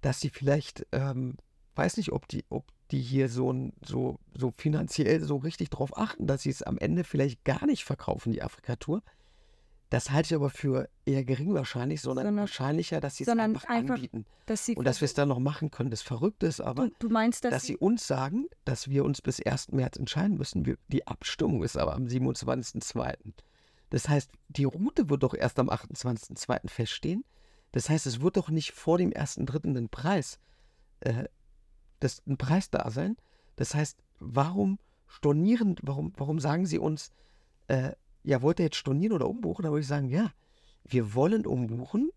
[0.00, 1.38] dass sie vielleicht, ähm,
[1.74, 3.52] weiß nicht, ob die, ob die hier so,
[3.84, 7.84] so, so finanziell so richtig drauf achten, dass sie es am Ende vielleicht gar nicht
[7.84, 9.02] verkaufen, die Afrika-Tour.
[9.92, 13.64] Das halte ich aber für eher gering wahrscheinlich, sondern, Sondern- wahrscheinlicher, dass sie es einfach,
[13.64, 14.24] einfach, anbieten.
[14.46, 15.90] Dass sie Und dass wir es dann noch machen können.
[15.90, 19.20] Das Verrückte ist aber, du, du meinst, dass, dass sie uns sagen, dass wir uns
[19.20, 19.72] bis 1.
[19.72, 20.64] März entscheiden müssen.
[20.64, 23.16] Wir, die Abstimmung ist aber am 27.02.
[23.90, 26.70] Das heißt, die Route wird doch erst am 28.02.
[26.70, 27.22] feststehen.
[27.72, 29.76] Das heißt, es wird doch nicht vor dem 1.3.
[29.76, 30.40] ein Preis,
[31.00, 31.24] äh,
[32.00, 33.18] das, ein Preis da sein.
[33.56, 37.10] Das heißt, warum stornieren, warum, warum sagen sie uns,
[37.68, 37.92] äh,
[38.24, 39.64] ja, wollt ihr jetzt stornieren oder umbuchen?
[39.64, 40.32] Da würde ich sagen, ja,
[40.84, 42.10] wir wollen umbuchen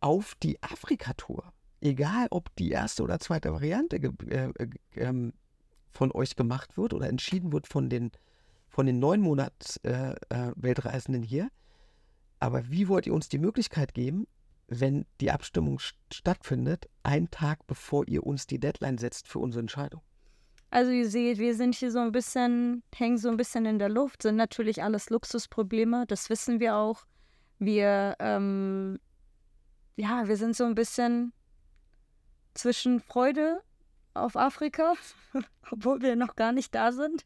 [0.00, 1.52] auf die Afrika-Tour.
[1.80, 5.32] Egal, ob die erste oder zweite Variante äh, äh, ähm,
[5.90, 8.10] von euch gemacht wird oder entschieden wird von den,
[8.68, 11.50] von den neun Monats äh, äh, Weltreisenden hier.
[12.38, 14.26] Aber wie wollt ihr uns die Möglichkeit geben,
[14.68, 19.60] wenn die Abstimmung st stattfindet, einen Tag bevor ihr uns die Deadline setzt für unsere
[19.60, 20.02] Entscheidung?
[20.70, 23.88] Also ihr seht, wir sind hier so ein bisschen, hängen so ein bisschen in der
[23.88, 27.04] Luft, sind natürlich alles Luxusprobleme, das wissen wir auch.
[27.58, 29.00] Wir, ähm,
[29.96, 31.32] ja, wir sind so ein bisschen
[32.54, 33.62] zwischen Freude
[34.14, 34.94] auf Afrika,
[35.70, 37.24] obwohl wir noch gar nicht da sind,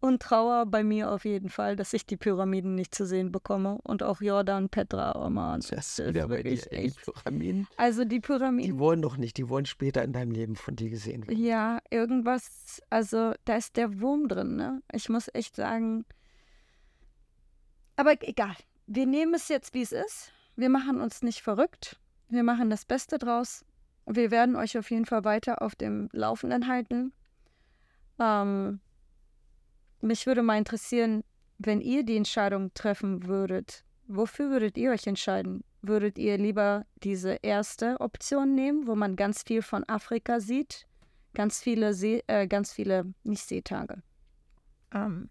[0.00, 3.78] und Trauer bei mir auf jeden Fall, dass ich die Pyramiden nicht zu sehen bekomme
[3.82, 5.60] und auch Jordan, Petra, Oman.
[5.60, 7.66] Das ist ist wieder bei wirklich echt- Pyramiden.
[7.76, 8.78] Also die Die Pyramiden.
[8.78, 11.38] wollen doch nicht, die wollen später in deinem Leben von dir gesehen werden.
[11.38, 14.82] Ja, irgendwas, also da ist der Wurm drin, ne?
[14.92, 16.04] Ich muss echt sagen.
[17.96, 18.56] Aber egal.
[18.86, 20.32] Wir nehmen es jetzt, wie es ist.
[20.56, 22.00] Wir machen uns nicht verrückt.
[22.28, 23.64] Wir machen das Beste draus.
[24.06, 27.12] Wir werden euch auf jeden Fall weiter auf dem Laufenden halten.
[28.18, 28.80] Ähm,
[30.00, 31.22] mich würde mal interessieren,
[31.58, 35.62] wenn ihr die Entscheidung treffen würdet, wofür würdet ihr euch entscheiden?
[35.82, 40.86] Würdet ihr lieber diese erste Option nehmen, wo man ganz viel von Afrika sieht?
[41.34, 44.02] Ganz viele, See, äh, ganz viele, nicht Seetage.
[44.92, 45.30] Ähm,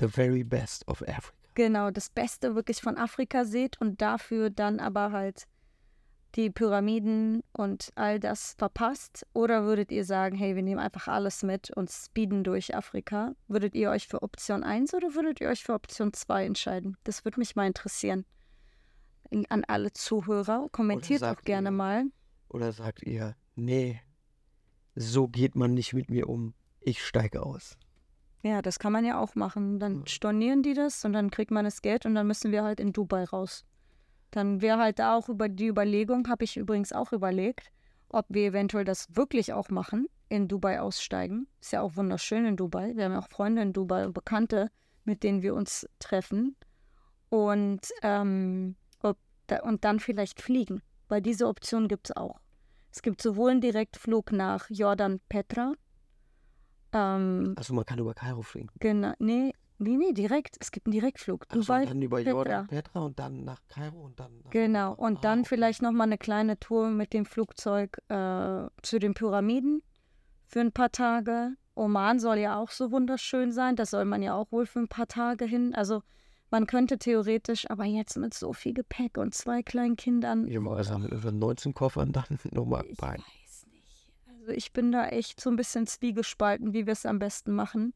[0.00, 1.32] The very best of Africa.
[1.54, 5.46] genau, das Beste wirklich von Afrika seht und dafür dann aber halt
[6.36, 9.26] die Pyramiden und all das verpasst?
[9.32, 13.32] Oder würdet ihr sagen, hey, wir nehmen einfach alles mit und speeden durch Afrika?
[13.48, 16.96] Würdet ihr euch für Option 1 oder würdet ihr euch für Option 2 entscheiden?
[17.04, 18.24] Das würde mich mal interessieren.
[19.30, 22.04] In- An alle Zuhörer, kommentiert auch sagt gerne ihr- mal.
[22.48, 24.00] Oder sagt ihr, nee,
[24.94, 26.54] so geht man nicht mit mir um.
[26.80, 27.76] Ich steige aus.
[28.42, 29.80] Ja, das kann man ja auch machen.
[29.80, 32.78] Dann stornieren die das und dann kriegt man das Geld und dann müssen wir halt
[32.78, 33.64] in Dubai raus.
[34.36, 37.72] Dann wäre halt da auch über die Überlegung, habe ich übrigens auch überlegt,
[38.10, 41.46] ob wir eventuell das wirklich auch machen, in Dubai aussteigen.
[41.58, 42.94] Ist ja auch wunderschön in Dubai.
[42.94, 44.70] Wir haben ja auch Freunde in Dubai und Bekannte,
[45.04, 46.54] mit denen wir uns treffen.
[47.30, 49.16] Und, ähm, ob
[49.62, 52.38] und dann vielleicht fliegen, weil diese Option gibt es auch.
[52.92, 55.72] Es gibt sowohl einen Direktflug nach Jordan Petra,
[56.92, 58.68] ähm, Also man kann über Kairo fliegen.
[58.80, 60.56] Genau, nee, nee, nee, direkt.
[60.60, 61.44] Es gibt einen Direktflug.
[61.48, 62.30] Ach so, Dubai, und dann über Petra.
[62.32, 64.88] Jordan, Petra und dann nach Kairo und dann nach genau.
[64.90, 65.06] Europa.
[65.06, 65.48] Und Ah, dann okay.
[65.48, 69.82] vielleicht nochmal eine kleine Tour mit dem Flugzeug äh, zu den Pyramiden
[70.46, 71.56] für ein paar Tage.
[71.74, 73.76] Oman soll ja auch so wunderschön sein.
[73.76, 75.74] Da soll man ja auch wohl für ein paar Tage hin.
[75.74, 76.02] Also
[76.50, 80.46] man könnte theoretisch, aber jetzt mit so viel Gepäck und zwei kleinen Kindern.
[80.46, 83.16] Ich mit unseren 19 Koffern dann nochmal Ich bei.
[83.16, 84.12] weiß nicht.
[84.26, 87.92] Also ich bin da echt so ein bisschen zwiegespalten, wie wir es am besten machen.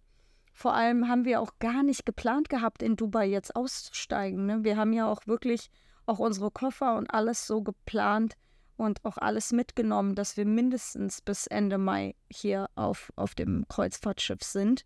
[0.61, 4.45] Vor allem haben wir auch gar nicht geplant gehabt, in Dubai jetzt auszusteigen.
[4.45, 4.63] Ne?
[4.63, 5.71] Wir haben ja auch wirklich
[6.05, 8.35] auch unsere Koffer und alles so geplant
[8.77, 14.43] und auch alles mitgenommen, dass wir mindestens bis Ende Mai hier auf, auf dem Kreuzfahrtschiff
[14.43, 14.85] sind.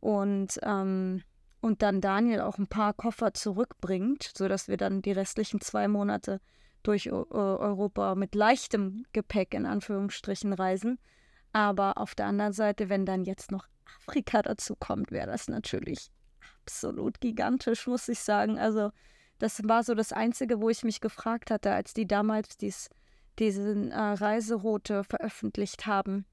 [0.00, 1.22] Und, ähm,
[1.62, 6.42] und dann Daniel auch ein paar Koffer zurückbringt, sodass wir dann die restlichen zwei Monate
[6.82, 10.98] durch Eu- Europa mit leichtem Gepäck in Anführungsstrichen reisen.
[11.54, 13.68] Aber auf der anderen Seite, wenn dann jetzt noch
[14.00, 16.10] Afrika dazu kommt, wäre das natürlich
[16.62, 18.58] absolut gigantisch, muss ich sagen.
[18.58, 18.90] Also
[19.38, 22.88] das war so das Einzige, wo ich mich gefragt hatte, als die damals dies,
[23.38, 26.24] diesen äh, Reiseroute veröffentlicht haben.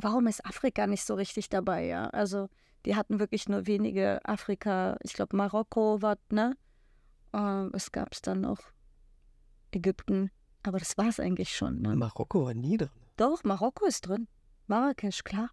[0.00, 2.08] Warum ist Afrika nicht so richtig dabei, ja?
[2.08, 2.48] Also
[2.84, 6.56] die hatten wirklich nur wenige Afrika, ich glaube Marokko war, ne?
[7.32, 8.58] Äh, was gab es dann noch?
[9.70, 10.30] Ägypten.
[10.62, 11.80] Aber das war es eigentlich schon.
[11.82, 11.94] Ne?
[11.94, 12.90] Marokko war nie drin.
[13.16, 14.28] Doch, Marokko ist drin.
[14.66, 15.50] Marrakesch, klar.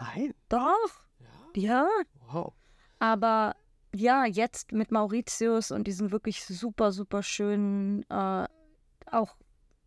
[0.00, 0.34] Nein.
[0.48, 1.06] Doch,
[1.54, 1.62] Ja.
[1.62, 1.88] ja.
[2.32, 2.52] Wow.
[2.98, 3.54] Aber
[3.94, 8.46] ja, jetzt mit Mauritius und diesen wirklich super, super schönen, äh,
[9.10, 9.36] auch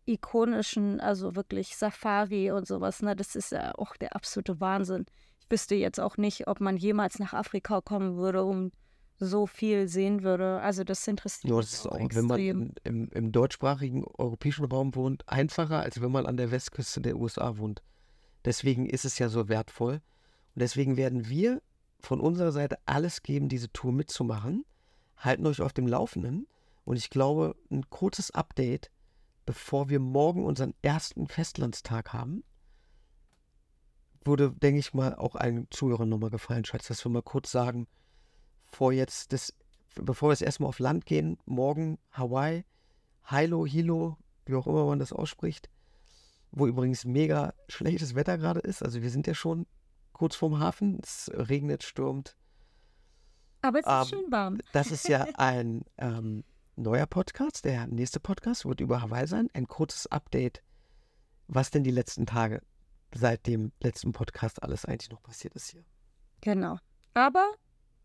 [0.06, 5.06] ikonischen, also wirklich Safari und sowas, ne, das ist ja auch der absolute Wahnsinn.
[5.40, 8.72] Ich wüsste jetzt auch nicht, ob man jemals nach Afrika kommen würde und
[9.18, 10.60] so viel sehen würde.
[10.60, 14.04] Also das interessiert Ja, mich das ist auch auch, wenn man in, im, im deutschsprachigen
[14.18, 17.82] europäischen Raum wohnt, einfacher, als wenn man an der Westküste der USA wohnt.
[18.44, 19.94] Deswegen ist es ja so wertvoll.
[19.94, 21.62] Und deswegen werden wir
[22.00, 24.64] von unserer Seite alles geben, diese Tour mitzumachen.
[25.16, 26.46] Halten euch auf dem Laufenden.
[26.84, 28.90] Und ich glaube, ein kurzes Update,
[29.46, 32.44] bevor wir morgen unseren ersten Festlandstag haben,
[34.24, 37.86] würde, denke ich mal, auch allen Zuhörern nochmal gefallen, Schatz, dass wir mal kurz sagen,
[38.64, 39.54] vor jetzt das,
[39.94, 42.64] bevor wir jetzt erstmal auf Land gehen, morgen Hawaii,
[43.28, 45.68] Hilo, Hilo, wie auch immer man das ausspricht,
[46.54, 48.82] wo übrigens mega schlechtes Wetter gerade ist.
[48.82, 49.66] Also wir sind ja schon
[50.12, 52.36] kurz vorm Hafen, es regnet, stürmt.
[53.60, 54.58] Aber es ist ähm, schön warm.
[54.72, 56.44] Das ist ja ein ähm,
[56.76, 57.64] neuer Podcast.
[57.64, 59.48] Der nächste Podcast wird über Hawaii sein.
[59.52, 60.62] Ein kurzes Update,
[61.48, 62.62] was denn die letzten Tage
[63.12, 65.84] seit dem letzten Podcast alles eigentlich noch passiert ist hier.
[66.40, 66.78] Genau.
[67.14, 67.52] Aber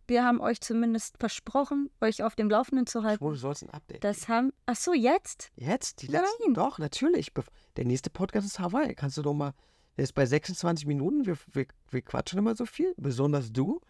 [0.09, 3.19] wir haben euch zumindest versprochen, euch auf dem Laufenden zu halten.
[3.19, 4.03] Schwul, du sollst ein Update.
[4.03, 4.51] Das haben.
[4.65, 5.51] Ach so, jetzt?
[5.55, 6.01] Jetzt?
[6.01, 6.21] Die Nein.
[6.21, 6.53] letzten?
[6.53, 7.31] Doch, natürlich.
[7.77, 8.95] Der nächste Podcast ist Hawaii.
[8.95, 9.53] Kannst du doch mal.
[9.97, 11.25] Der ist bei 26 Minuten.
[11.25, 12.93] Wir, wir, wir quatschen immer so viel.
[12.97, 13.81] Besonders du.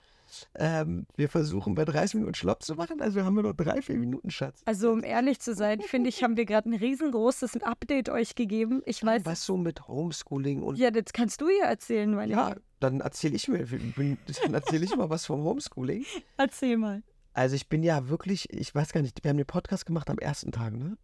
[0.55, 3.01] Ähm, wir versuchen bei 30 Minuten Schlopp zu machen.
[3.01, 4.61] Also haben wir noch drei, vier Minuten, Schatz.
[4.65, 8.81] Also, um ehrlich zu sein, finde ich, haben wir gerade ein riesengroßes Update euch gegeben.
[8.85, 9.25] Ich weiß.
[9.25, 10.77] Was so mit Homeschooling und.
[10.77, 13.65] Ja, das kannst du ja erzählen, weil Ja, dann erzähle ich mir.
[13.65, 16.05] Dann erzähle ich mal was vom Homeschooling.
[16.37, 17.03] Erzähl mal.
[17.33, 20.17] Also ich bin ja wirklich, ich weiß gar nicht, wir haben den Podcast gemacht am
[20.17, 20.97] ersten Tag, ne?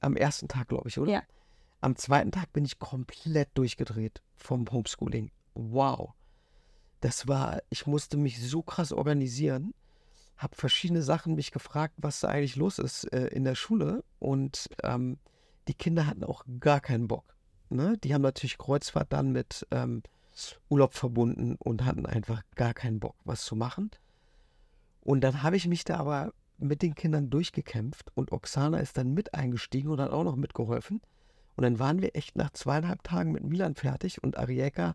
[0.00, 1.12] Am ersten Tag, glaube ich, oder?
[1.12, 1.22] Ja.
[1.80, 5.30] Am zweiten Tag bin ich komplett durchgedreht vom Homeschooling.
[5.54, 6.12] Wow.
[7.00, 9.74] Das war, ich musste mich so krass organisieren,
[10.36, 14.68] habe verschiedene Sachen mich gefragt, was da eigentlich los ist äh, in der Schule und
[14.82, 15.18] ähm,
[15.68, 17.36] die Kinder hatten auch gar keinen Bock.
[17.68, 17.96] Ne?
[17.98, 20.02] Die haben natürlich Kreuzfahrt dann mit ähm,
[20.68, 23.90] Urlaub verbunden und hatten einfach gar keinen Bock, was zu machen.
[25.02, 29.14] Und dann habe ich mich da aber mit den Kindern durchgekämpft und Oksana ist dann
[29.14, 31.00] mit eingestiegen und hat auch noch mitgeholfen.
[31.56, 34.94] Und dann waren wir echt nach zweieinhalb Tagen mit Milan fertig und Arieka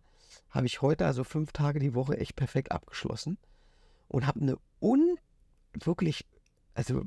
[0.49, 3.37] habe ich heute, also fünf Tage die Woche, echt perfekt abgeschlossen
[4.07, 5.17] und habe eine un,
[5.73, 6.25] wirklich,
[6.73, 7.03] also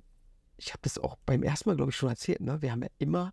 [0.56, 2.60] ich habe das auch beim ersten Mal, glaube ich, schon erzählt, ne?
[2.62, 3.32] Wir haben ja immer,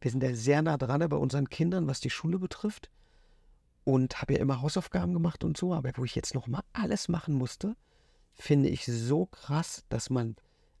[0.00, 2.90] wir sind ja sehr nah dran bei unseren Kindern, was die Schule betrifft
[3.84, 7.34] und habe ja immer Hausaufgaben gemacht und so, aber wo ich jetzt nochmal alles machen
[7.34, 7.76] musste,
[8.34, 10.36] finde ich so krass, dass man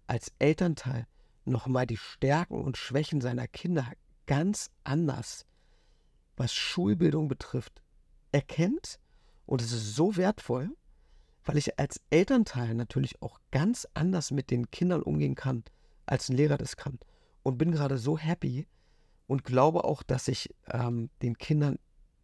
[0.06, 1.06] als Elternteil
[1.44, 3.90] nochmal die Stärken und Schwächen seiner Kinder
[4.26, 5.46] ganz anders,
[6.36, 7.82] was Schulbildung betrifft,
[8.32, 8.98] erkennt.
[9.46, 10.70] Und es ist so wertvoll,
[11.44, 15.64] weil ich als Elternteil natürlich auch ganz anders mit den Kindern umgehen kann,
[16.06, 16.98] als ein Lehrer das kann.
[17.42, 18.66] Und bin gerade so happy
[19.26, 21.78] und glaube auch, dass ich ähm, den Kindern,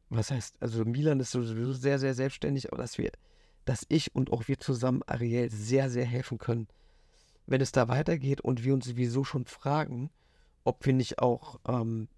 [0.08, 3.10] was heißt, also Milan ist sowieso sehr, sehr selbstständig, aber dass wir,
[3.64, 6.68] dass ich und auch wir zusammen Ariel sehr, sehr helfen können,
[7.46, 10.10] wenn es da weitergeht und wir uns sowieso schon fragen,
[10.64, 12.08] ob wir nicht auch, ähm,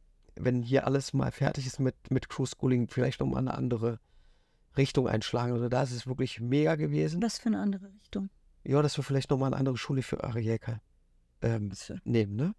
[0.41, 4.01] wenn hier alles mal fertig ist mit, mit Crew Schooling, vielleicht nochmal eine andere
[4.77, 5.53] Richtung einschlagen.
[5.53, 7.23] Also da ist es wirklich mega gewesen.
[7.23, 8.31] Was für eine andere Richtung?
[8.65, 10.81] Ja, dass wir vielleicht nochmal eine andere Schule für Arielka
[11.43, 11.73] ähm,
[12.05, 12.55] nehmen, ne?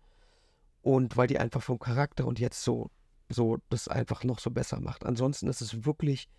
[0.82, 2.90] Und weil die einfach vom Charakter und jetzt so,
[3.28, 5.06] so das einfach noch so besser macht.
[5.06, 6.30] Ansonsten ist es wirklich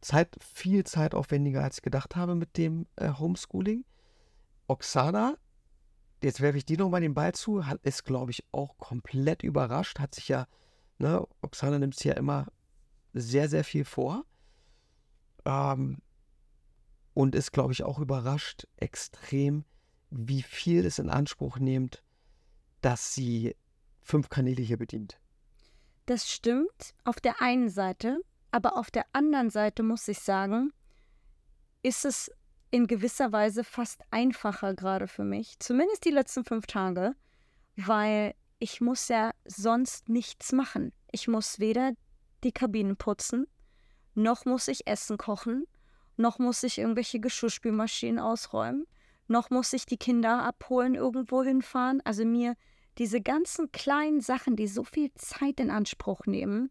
[0.00, 3.84] Zeit, viel zeitaufwendiger, als ich gedacht habe mit dem äh, Homeschooling.
[4.66, 5.36] Oksana,
[6.22, 9.98] jetzt werfe ich die nochmal den Ball zu, hat, ist, glaube ich, auch komplett überrascht,
[9.98, 10.46] hat sich ja,
[10.98, 12.46] ne, Oksana nimmt sich ja immer
[13.12, 14.24] sehr, sehr viel vor.
[15.44, 15.98] Ähm,
[17.14, 19.64] und ist, glaube ich, auch überrascht extrem,
[20.10, 22.04] wie viel es in Anspruch nimmt,
[22.80, 23.56] dass sie
[24.00, 25.18] fünf Kanäle hier bedient.
[26.06, 30.72] Das stimmt auf der einen Seite, aber auf der anderen Seite muss ich sagen,
[31.82, 32.30] ist es
[32.70, 37.14] in gewisser Weise fast einfacher gerade für mich, zumindest die letzten fünf Tage,
[37.76, 40.92] weil ich muss ja sonst nichts machen.
[41.10, 41.92] Ich muss weder
[42.44, 43.46] die Kabinen putzen,
[44.14, 45.66] noch muss ich Essen kochen,
[46.16, 48.86] noch muss ich irgendwelche Geschirrspülmaschinen ausräumen,
[49.28, 52.00] noch muss ich die Kinder abholen, irgendwo hinfahren.
[52.04, 52.54] Also mir
[52.98, 56.70] diese ganzen kleinen Sachen, die so viel Zeit in Anspruch nehmen,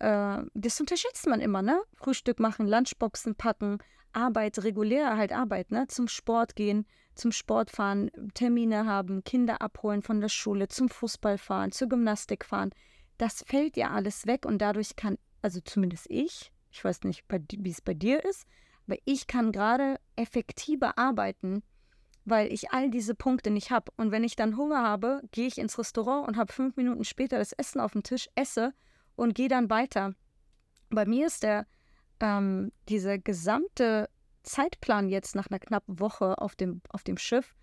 [0.00, 1.80] äh, das unterschätzt man immer, ne?
[1.94, 3.78] Frühstück machen, Lunchboxen packen,
[4.12, 5.86] Arbeit, regulär halt Arbeit, ne?
[5.86, 11.38] Zum Sport gehen, zum Sport fahren, Termine haben, Kinder abholen von der Schule, zum Fußball
[11.38, 12.70] fahren, zur Gymnastik fahren.
[13.18, 17.70] Das fällt ja alles weg und dadurch kann, also zumindest ich, ich weiß nicht, wie
[17.70, 18.46] es bei dir ist,
[18.86, 21.62] aber ich kann gerade effektiver arbeiten,
[22.24, 23.92] weil ich all diese Punkte nicht habe.
[23.96, 27.38] Und wenn ich dann Hunger habe, gehe ich ins Restaurant und habe fünf Minuten später
[27.38, 28.74] das Essen auf dem Tisch, esse
[29.16, 30.14] und gehe dann weiter.
[30.90, 31.66] Bei mir ist der
[32.20, 34.08] ähm, dieser gesamte
[34.44, 37.54] Zeitplan jetzt nach einer knappen Woche auf dem, auf dem Schiff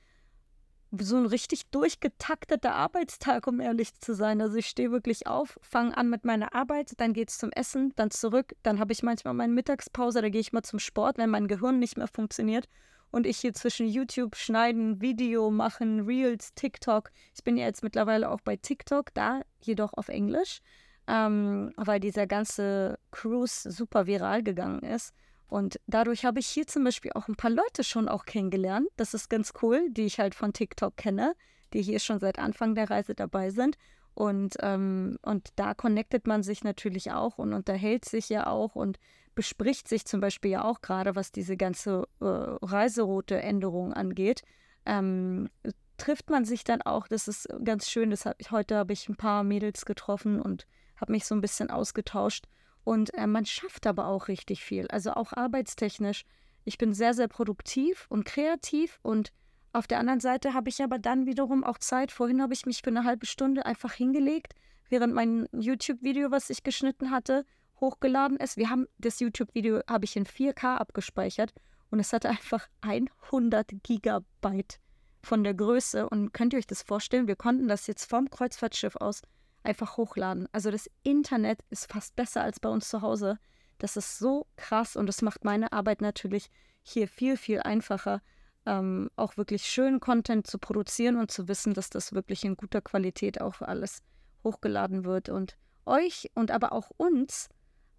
[0.99, 4.41] so ein richtig durchgetakteter Arbeitstag, um ehrlich zu sein.
[4.41, 7.93] Also ich stehe wirklich auf, fange an mit meiner Arbeit, dann geht es zum Essen,
[7.95, 11.29] dann zurück, dann habe ich manchmal meine Mittagspause, da gehe ich mal zum Sport, wenn
[11.29, 12.67] mein Gehirn nicht mehr funktioniert.
[13.09, 17.11] Und ich hier zwischen YouTube schneiden, Video machen, Reels, TikTok.
[17.35, 20.61] Ich bin ja jetzt mittlerweile auch bei TikTok, da jedoch auf Englisch,
[21.07, 25.13] ähm, weil dieser ganze Cruise super viral gegangen ist.
[25.51, 28.87] Und dadurch habe ich hier zum Beispiel auch ein paar Leute schon auch kennengelernt.
[28.95, 31.35] Das ist ganz cool, die ich halt von TikTok kenne,
[31.73, 33.77] die hier schon seit Anfang der Reise dabei sind.
[34.13, 38.97] Und, ähm, und da connectet man sich natürlich auch und unterhält sich ja auch und
[39.35, 44.43] bespricht sich zum Beispiel ja auch gerade, was diese ganze äh, Reiseroute-Änderung angeht.
[44.85, 45.49] Ähm,
[45.97, 49.09] trifft man sich dann auch, das ist ganz schön, das hab ich, heute habe ich
[49.09, 52.47] ein paar Mädels getroffen und habe mich so ein bisschen ausgetauscht.
[52.83, 56.23] Und äh, man schafft aber auch richtig viel, also auch arbeitstechnisch.
[56.63, 59.31] Ich bin sehr, sehr produktiv und kreativ und
[59.73, 62.11] auf der anderen Seite habe ich aber dann wiederum auch Zeit.
[62.11, 64.53] Vorhin habe ich mich für eine halbe Stunde einfach hingelegt,
[64.89, 67.45] während mein YouTube-Video, was ich geschnitten hatte,
[67.79, 68.57] hochgeladen ist.
[68.57, 71.53] Wir haben das YouTube-Video habe ich in 4K abgespeichert
[71.89, 74.79] und es hatte einfach 100 Gigabyte
[75.23, 76.09] von der Größe.
[76.09, 77.27] Und könnt ihr euch das vorstellen?
[77.27, 79.21] Wir konnten das jetzt vom Kreuzfahrtschiff aus
[79.63, 80.47] einfach hochladen.
[80.51, 83.39] Also das Internet ist fast besser als bei uns zu Hause.
[83.77, 86.49] Das ist so krass und das macht meine Arbeit natürlich
[86.83, 88.21] hier viel, viel einfacher,
[88.65, 92.81] ähm, auch wirklich schönen Content zu produzieren und zu wissen, dass das wirklich in guter
[92.81, 94.03] Qualität auch alles
[94.43, 97.49] hochgeladen wird und euch und aber auch uns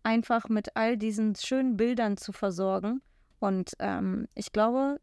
[0.02, 3.02] einfach mit all diesen schönen Bildern zu versorgen.
[3.38, 5.00] Und ähm, ich glaube,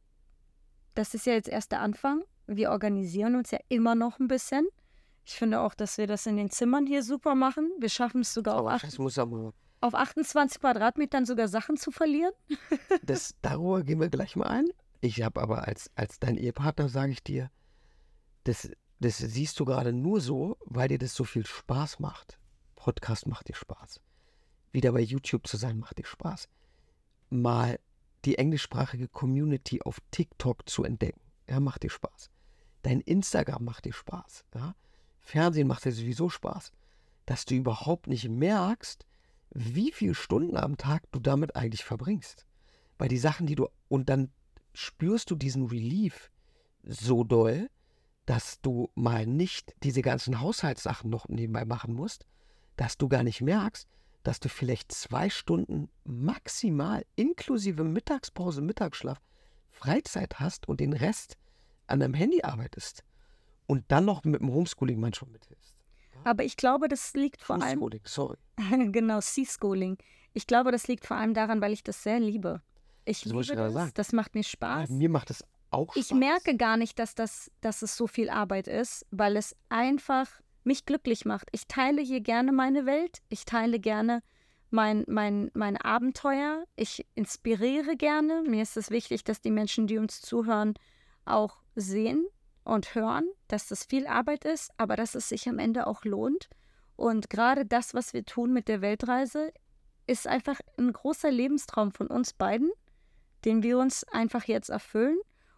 [0.95, 2.23] das ist ja jetzt erst der Anfang.
[2.47, 4.67] Wir organisieren uns ja immer noch ein bisschen.
[5.29, 7.69] Ich finde auch, dass wir das in den Zimmern hier super machen.
[7.77, 12.33] Wir schaffen es sogar auf, acht, auf 28 Quadratmetern sogar Sachen zu verlieren.
[13.03, 14.65] das, darüber gehen wir gleich mal ein.
[15.01, 17.51] Ich habe aber als, als dein Ehepartner, sage ich dir,
[18.45, 22.39] das, das siehst du gerade nur so, weil dir das so viel Spaß macht.
[22.75, 24.01] Podcast macht dir Spaß.
[24.71, 26.49] Wieder bei YouTube zu sein, macht dir Spaß.
[27.29, 27.79] Mal
[28.25, 32.31] die englischsprachige Community auf TikTok zu entdecken, ja, macht dir Spaß.
[32.81, 34.73] Dein Instagram macht dir Spaß, ja.
[35.21, 36.71] Fernsehen macht dir sowieso Spaß,
[37.25, 39.05] dass du überhaupt nicht merkst,
[39.51, 42.45] wie viele Stunden am Tag du damit eigentlich verbringst.
[42.97, 44.31] Weil die Sachen, die du, und dann
[44.73, 46.31] spürst du diesen Relief
[46.83, 47.69] so doll,
[48.25, 52.25] dass du mal nicht diese ganzen Haushaltssachen noch nebenbei machen musst,
[52.75, 53.87] dass du gar nicht merkst,
[54.23, 59.19] dass du vielleicht zwei Stunden maximal inklusive Mittagspause, Mittagsschlaf
[59.71, 61.37] Freizeit hast und den Rest
[61.87, 63.03] an deinem Handy arbeitest
[63.69, 65.75] und dann noch mit dem Homeschooling manchmal mithilfst.
[66.23, 67.79] Aber ich glaube, das liegt vor allem.
[67.79, 68.37] Homeschooling, sorry.
[68.91, 69.97] genau, C-Schooling.
[70.33, 72.63] Ich glaube, das liegt vor allem daran, weil ich das sehr liebe.
[73.05, 73.73] Ich das liebe das.
[73.73, 73.91] Sagen.
[73.93, 74.89] Das macht mir Spaß.
[74.89, 76.03] Ja, mir macht es auch Spaß.
[76.03, 80.27] Ich merke gar nicht, dass, das, dass es so viel Arbeit ist, weil es einfach
[80.63, 81.47] mich glücklich macht.
[81.51, 83.19] Ich teile hier gerne meine Welt.
[83.29, 84.23] Ich teile gerne
[84.71, 86.63] mein, mein, mein Abenteuer.
[86.75, 88.43] Ich inspiriere gerne.
[88.47, 90.73] Mir ist es wichtig, dass die Menschen, die uns zuhören,
[91.25, 92.25] auch sehen,
[92.69, 96.49] und hören, dass das viel Arbeit ist, aber dass es sich am Ende auch lohnt.
[96.95, 99.51] Und gerade das, was wir tun mit der Weltreise,
[100.07, 102.71] ist einfach ein großer Lebenstraum von uns beiden,
[103.45, 105.17] den wir uns einfach jetzt erfüllen.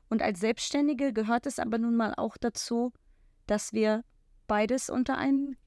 [0.10, 2.92] Und als Selbstständige gehört es aber nun mal auch dazu,
[3.48, 4.04] dass wir
[4.48, 5.58] beides unter einen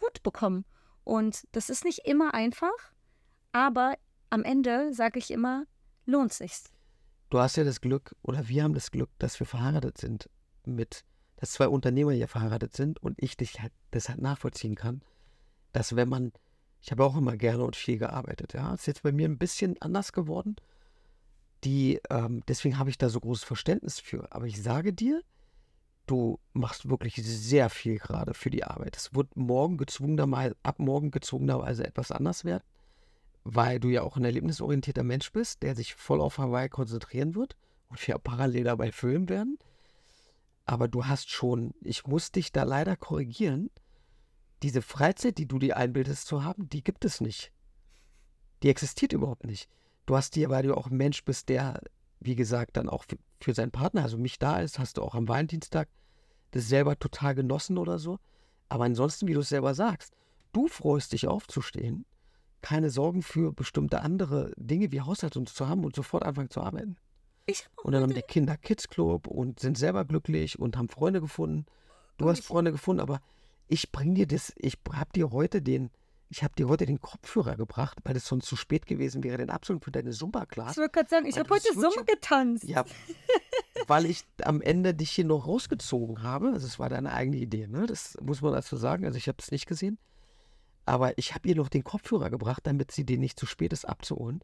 [0.00, 0.64] Hut bekommen.
[1.04, 2.92] Und das ist nicht immer einfach,
[3.52, 3.94] aber
[4.30, 5.64] am Ende sage ich immer,
[6.04, 6.64] lohnt sich's.
[7.30, 10.28] Du hast ja das Glück, oder wir haben das Glück, dass wir verheiratet sind
[10.74, 11.04] mit,
[11.36, 15.02] dass zwei Unternehmer hier verheiratet sind und ich dich halt deshalb nachvollziehen kann,
[15.72, 16.32] dass wenn man,
[16.80, 19.80] ich habe auch immer gerne und viel gearbeitet, ja, ist jetzt bei mir ein bisschen
[19.80, 20.56] anders geworden.
[21.64, 24.32] Die, ähm, deswegen habe ich da so großes Verständnis für.
[24.32, 25.22] Aber ich sage dir,
[26.06, 28.96] du machst wirklich sehr viel gerade für die Arbeit.
[28.96, 32.62] Es wird morgen gezwungenerweise, ab morgen gezwungenerweise etwas anders werden,
[33.44, 37.56] weil du ja auch ein erlebnisorientierter Mensch bist, der sich voll auf Hawaii konzentrieren wird
[37.88, 39.58] und wir parallel dabei filmen werden.
[40.66, 43.70] Aber du hast schon, ich muss dich da leider korrigieren,
[44.62, 47.52] diese Freizeit, die du dir einbildest zu haben, die gibt es nicht.
[48.62, 49.68] Die existiert überhaupt nicht.
[50.06, 51.80] Du hast dir, weil du auch ein Mensch bist, der
[52.20, 55.14] wie gesagt, dann auch für, für seinen Partner, also mich da ist, hast du auch
[55.14, 55.88] am Valentinstag
[56.52, 58.18] das selber total genossen oder so.
[58.68, 60.14] Aber ansonsten, wie du es selber sagst,
[60.52, 62.04] du freust dich aufzustehen,
[62.62, 66.60] keine Sorgen für bestimmte andere Dinge wie Haushalt und zu haben und sofort anfangen zu
[66.60, 66.96] arbeiten.
[67.46, 71.20] Ich Und dann haben die Kinder Kids Club und sind selber glücklich und haben Freunde
[71.20, 71.66] gefunden.
[72.18, 73.20] Du hast ich- Freunde gefunden, aber
[73.68, 75.90] ich bring dir das, ich hab dir heute den,
[76.28, 79.50] ich habe dir heute den Kopfhörer gebracht, weil es sonst zu spät gewesen wäre, den
[79.50, 80.76] Absolut für deine Ich Zumba-Class.
[80.76, 82.64] wollte gerade sagen, ich habe heute Summe getanzt.
[82.64, 82.84] Ja,
[83.86, 86.48] weil ich am Ende dich hier noch rausgezogen habe.
[86.52, 87.86] Also es war deine eigene Idee, ne?
[87.86, 89.04] Das muss man dazu sagen.
[89.04, 89.98] Also ich habe es nicht gesehen.
[90.84, 93.84] Aber ich habe ihr noch den Kopfhörer gebracht, damit sie den nicht zu spät ist
[93.84, 94.40] abzuholen.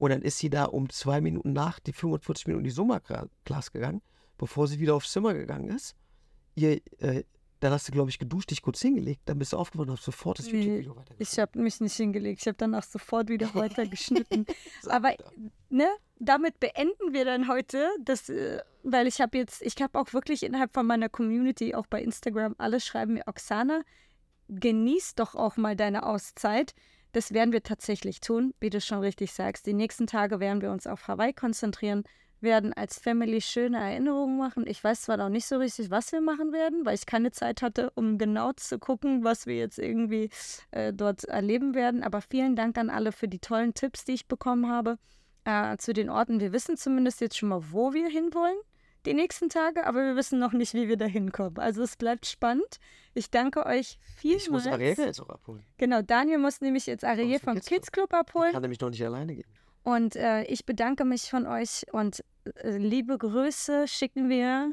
[0.00, 3.70] Und dann ist sie da um zwei Minuten nach die 45 Minuten in die Sommerklasse
[3.70, 4.00] gegangen,
[4.38, 5.94] bevor sie wieder aufs Zimmer gegangen ist.
[6.54, 7.24] Ihr, äh,
[7.60, 10.04] dann hast du, glaube ich, geduscht, dich kurz hingelegt, dann bist du aufgewacht und hast
[10.04, 11.32] sofort das YouTube-Video weitergeschaut.
[11.32, 12.40] Ich habe mich nicht hingelegt.
[12.40, 14.46] Ich habe danach sofort wieder weiter geschnitten.
[14.82, 15.14] So, Aber
[15.68, 15.86] ne,
[16.18, 20.42] damit beenden wir dann heute, das, äh, weil ich habe jetzt, ich habe auch wirklich
[20.42, 23.82] innerhalb von meiner Community, auch bei Instagram, alle schreiben mir, Oksana,
[24.48, 26.74] genieß doch auch mal deine Auszeit.
[27.12, 29.66] Das werden wir tatsächlich tun, wie du schon richtig sagst.
[29.66, 32.04] Die nächsten Tage werden wir uns auf Hawaii konzentrieren,
[32.40, 34.66] werden als Family schöne Erinnerungen machen.
[34.66, 37.62] Ich weiß zwar noch nicht so richtig, was wir machen werden, weil ich keine Zeit
[37.62, 40.30] hatte, um genau zu gucken, was wir jetzt irgendwie
[40.70, 42.02] äh, dort erleben werden.
[42.02, 44.98] Aber vielen Dank an alle für die tollen Tipps, die ich bekommen habe
[45.44, 46.40] äh, zu den Orten.
[46.40, 48.58] Wir wissen zumindest jetzt schon mal, wo wir hinwollen
[49.06, 51.58] die nächsten Tage, aber wir wissen noch nicht, wie wir da hinkommen.
[51.58, 52.78] Also es bleibt spannend.
[53.14, 54.42] Ich danke euch vielmals.
[54.44, 55.64] Ich muss Ariel jetzt auch abholen.
[55.78, 57.80] Genau, Daniel muss nämlich jetzt Ariel vom Kids Club.
[57.80, 58.52] Kids Club Ich abholen.
[58.52, 59.48] kann nämlich noch nicht alleine gehen.
[59.82, 62.22] Und äh, ich bedanke mich von euch und
[62.56, 64.72] äh, liebe Grüße schicken wir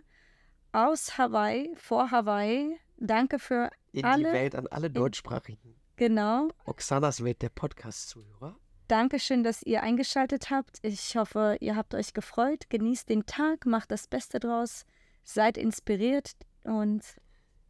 [0.74, 2.78] aus Hawaii, vor Hawaii.
[2.98, 5.76] Danke für, In Alle- die Welt an alle deutschsprachigen.
[5.96, 8.58] genau, Oxanas Welt, der Podcast-Zuhörer.
[8.88, 10.80] Dankeschön, dass ihr eingeschaltet habt.
[10.82, 12.70] Ich hoffe, ihr habt euch gefreut.
[12.70, 14.86] Genießt den Tag, macht das Beste draus,
[15.24, 16.32] seid inspiriert
[16.64, 17.04] und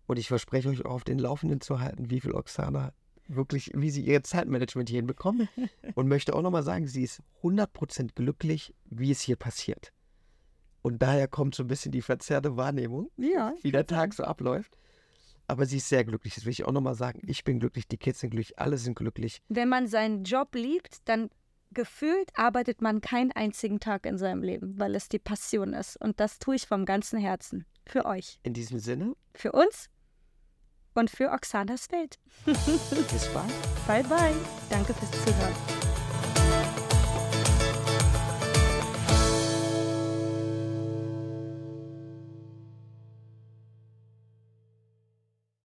[0.05, 2.93] Und ich verspreche euch auch auf den Laufenden zu halten, wie viel Oksana
[3.28, 5.47] wirklich, wie sie ihr Zeitmanagement hier hinbekommt.
[5.95, 9.91] Und möchte auch nochmal sagen, sie ist 100% glücklich, wie es hier passiert.
[10.82, 14.78] Und daher kommt so ein bisschen die verzerrte Wahrnehmung, ja, wie der Tag so abläuft.
[15.47, 17.21] Aber sie ist sehr glücklich, das will ich auch nochmal sagen.
[17.25, 19.41] Ich bin glücklich, die Kids sind glücklich, alle sind glücklich.
[19.47, 21.29] wenn man seinen Job liebt, dann
[21.71, 25.97] gefühlt arbeitet man keinen einzigen Tag in seinem Leben, weil es die Passion ist.
[25.97, 27.65] Und das tue ich vom ganzen Herzen.
[27.85, 29.89] Für euch, In diesem Sinne, für uns
[30.93, 32.17] und für Oxanas Welt.
[32.45, 33.51] bis bald.
[33.87, 34.33] Bye, bye.
[34.69, 35.96] Danke fürs Zuhören.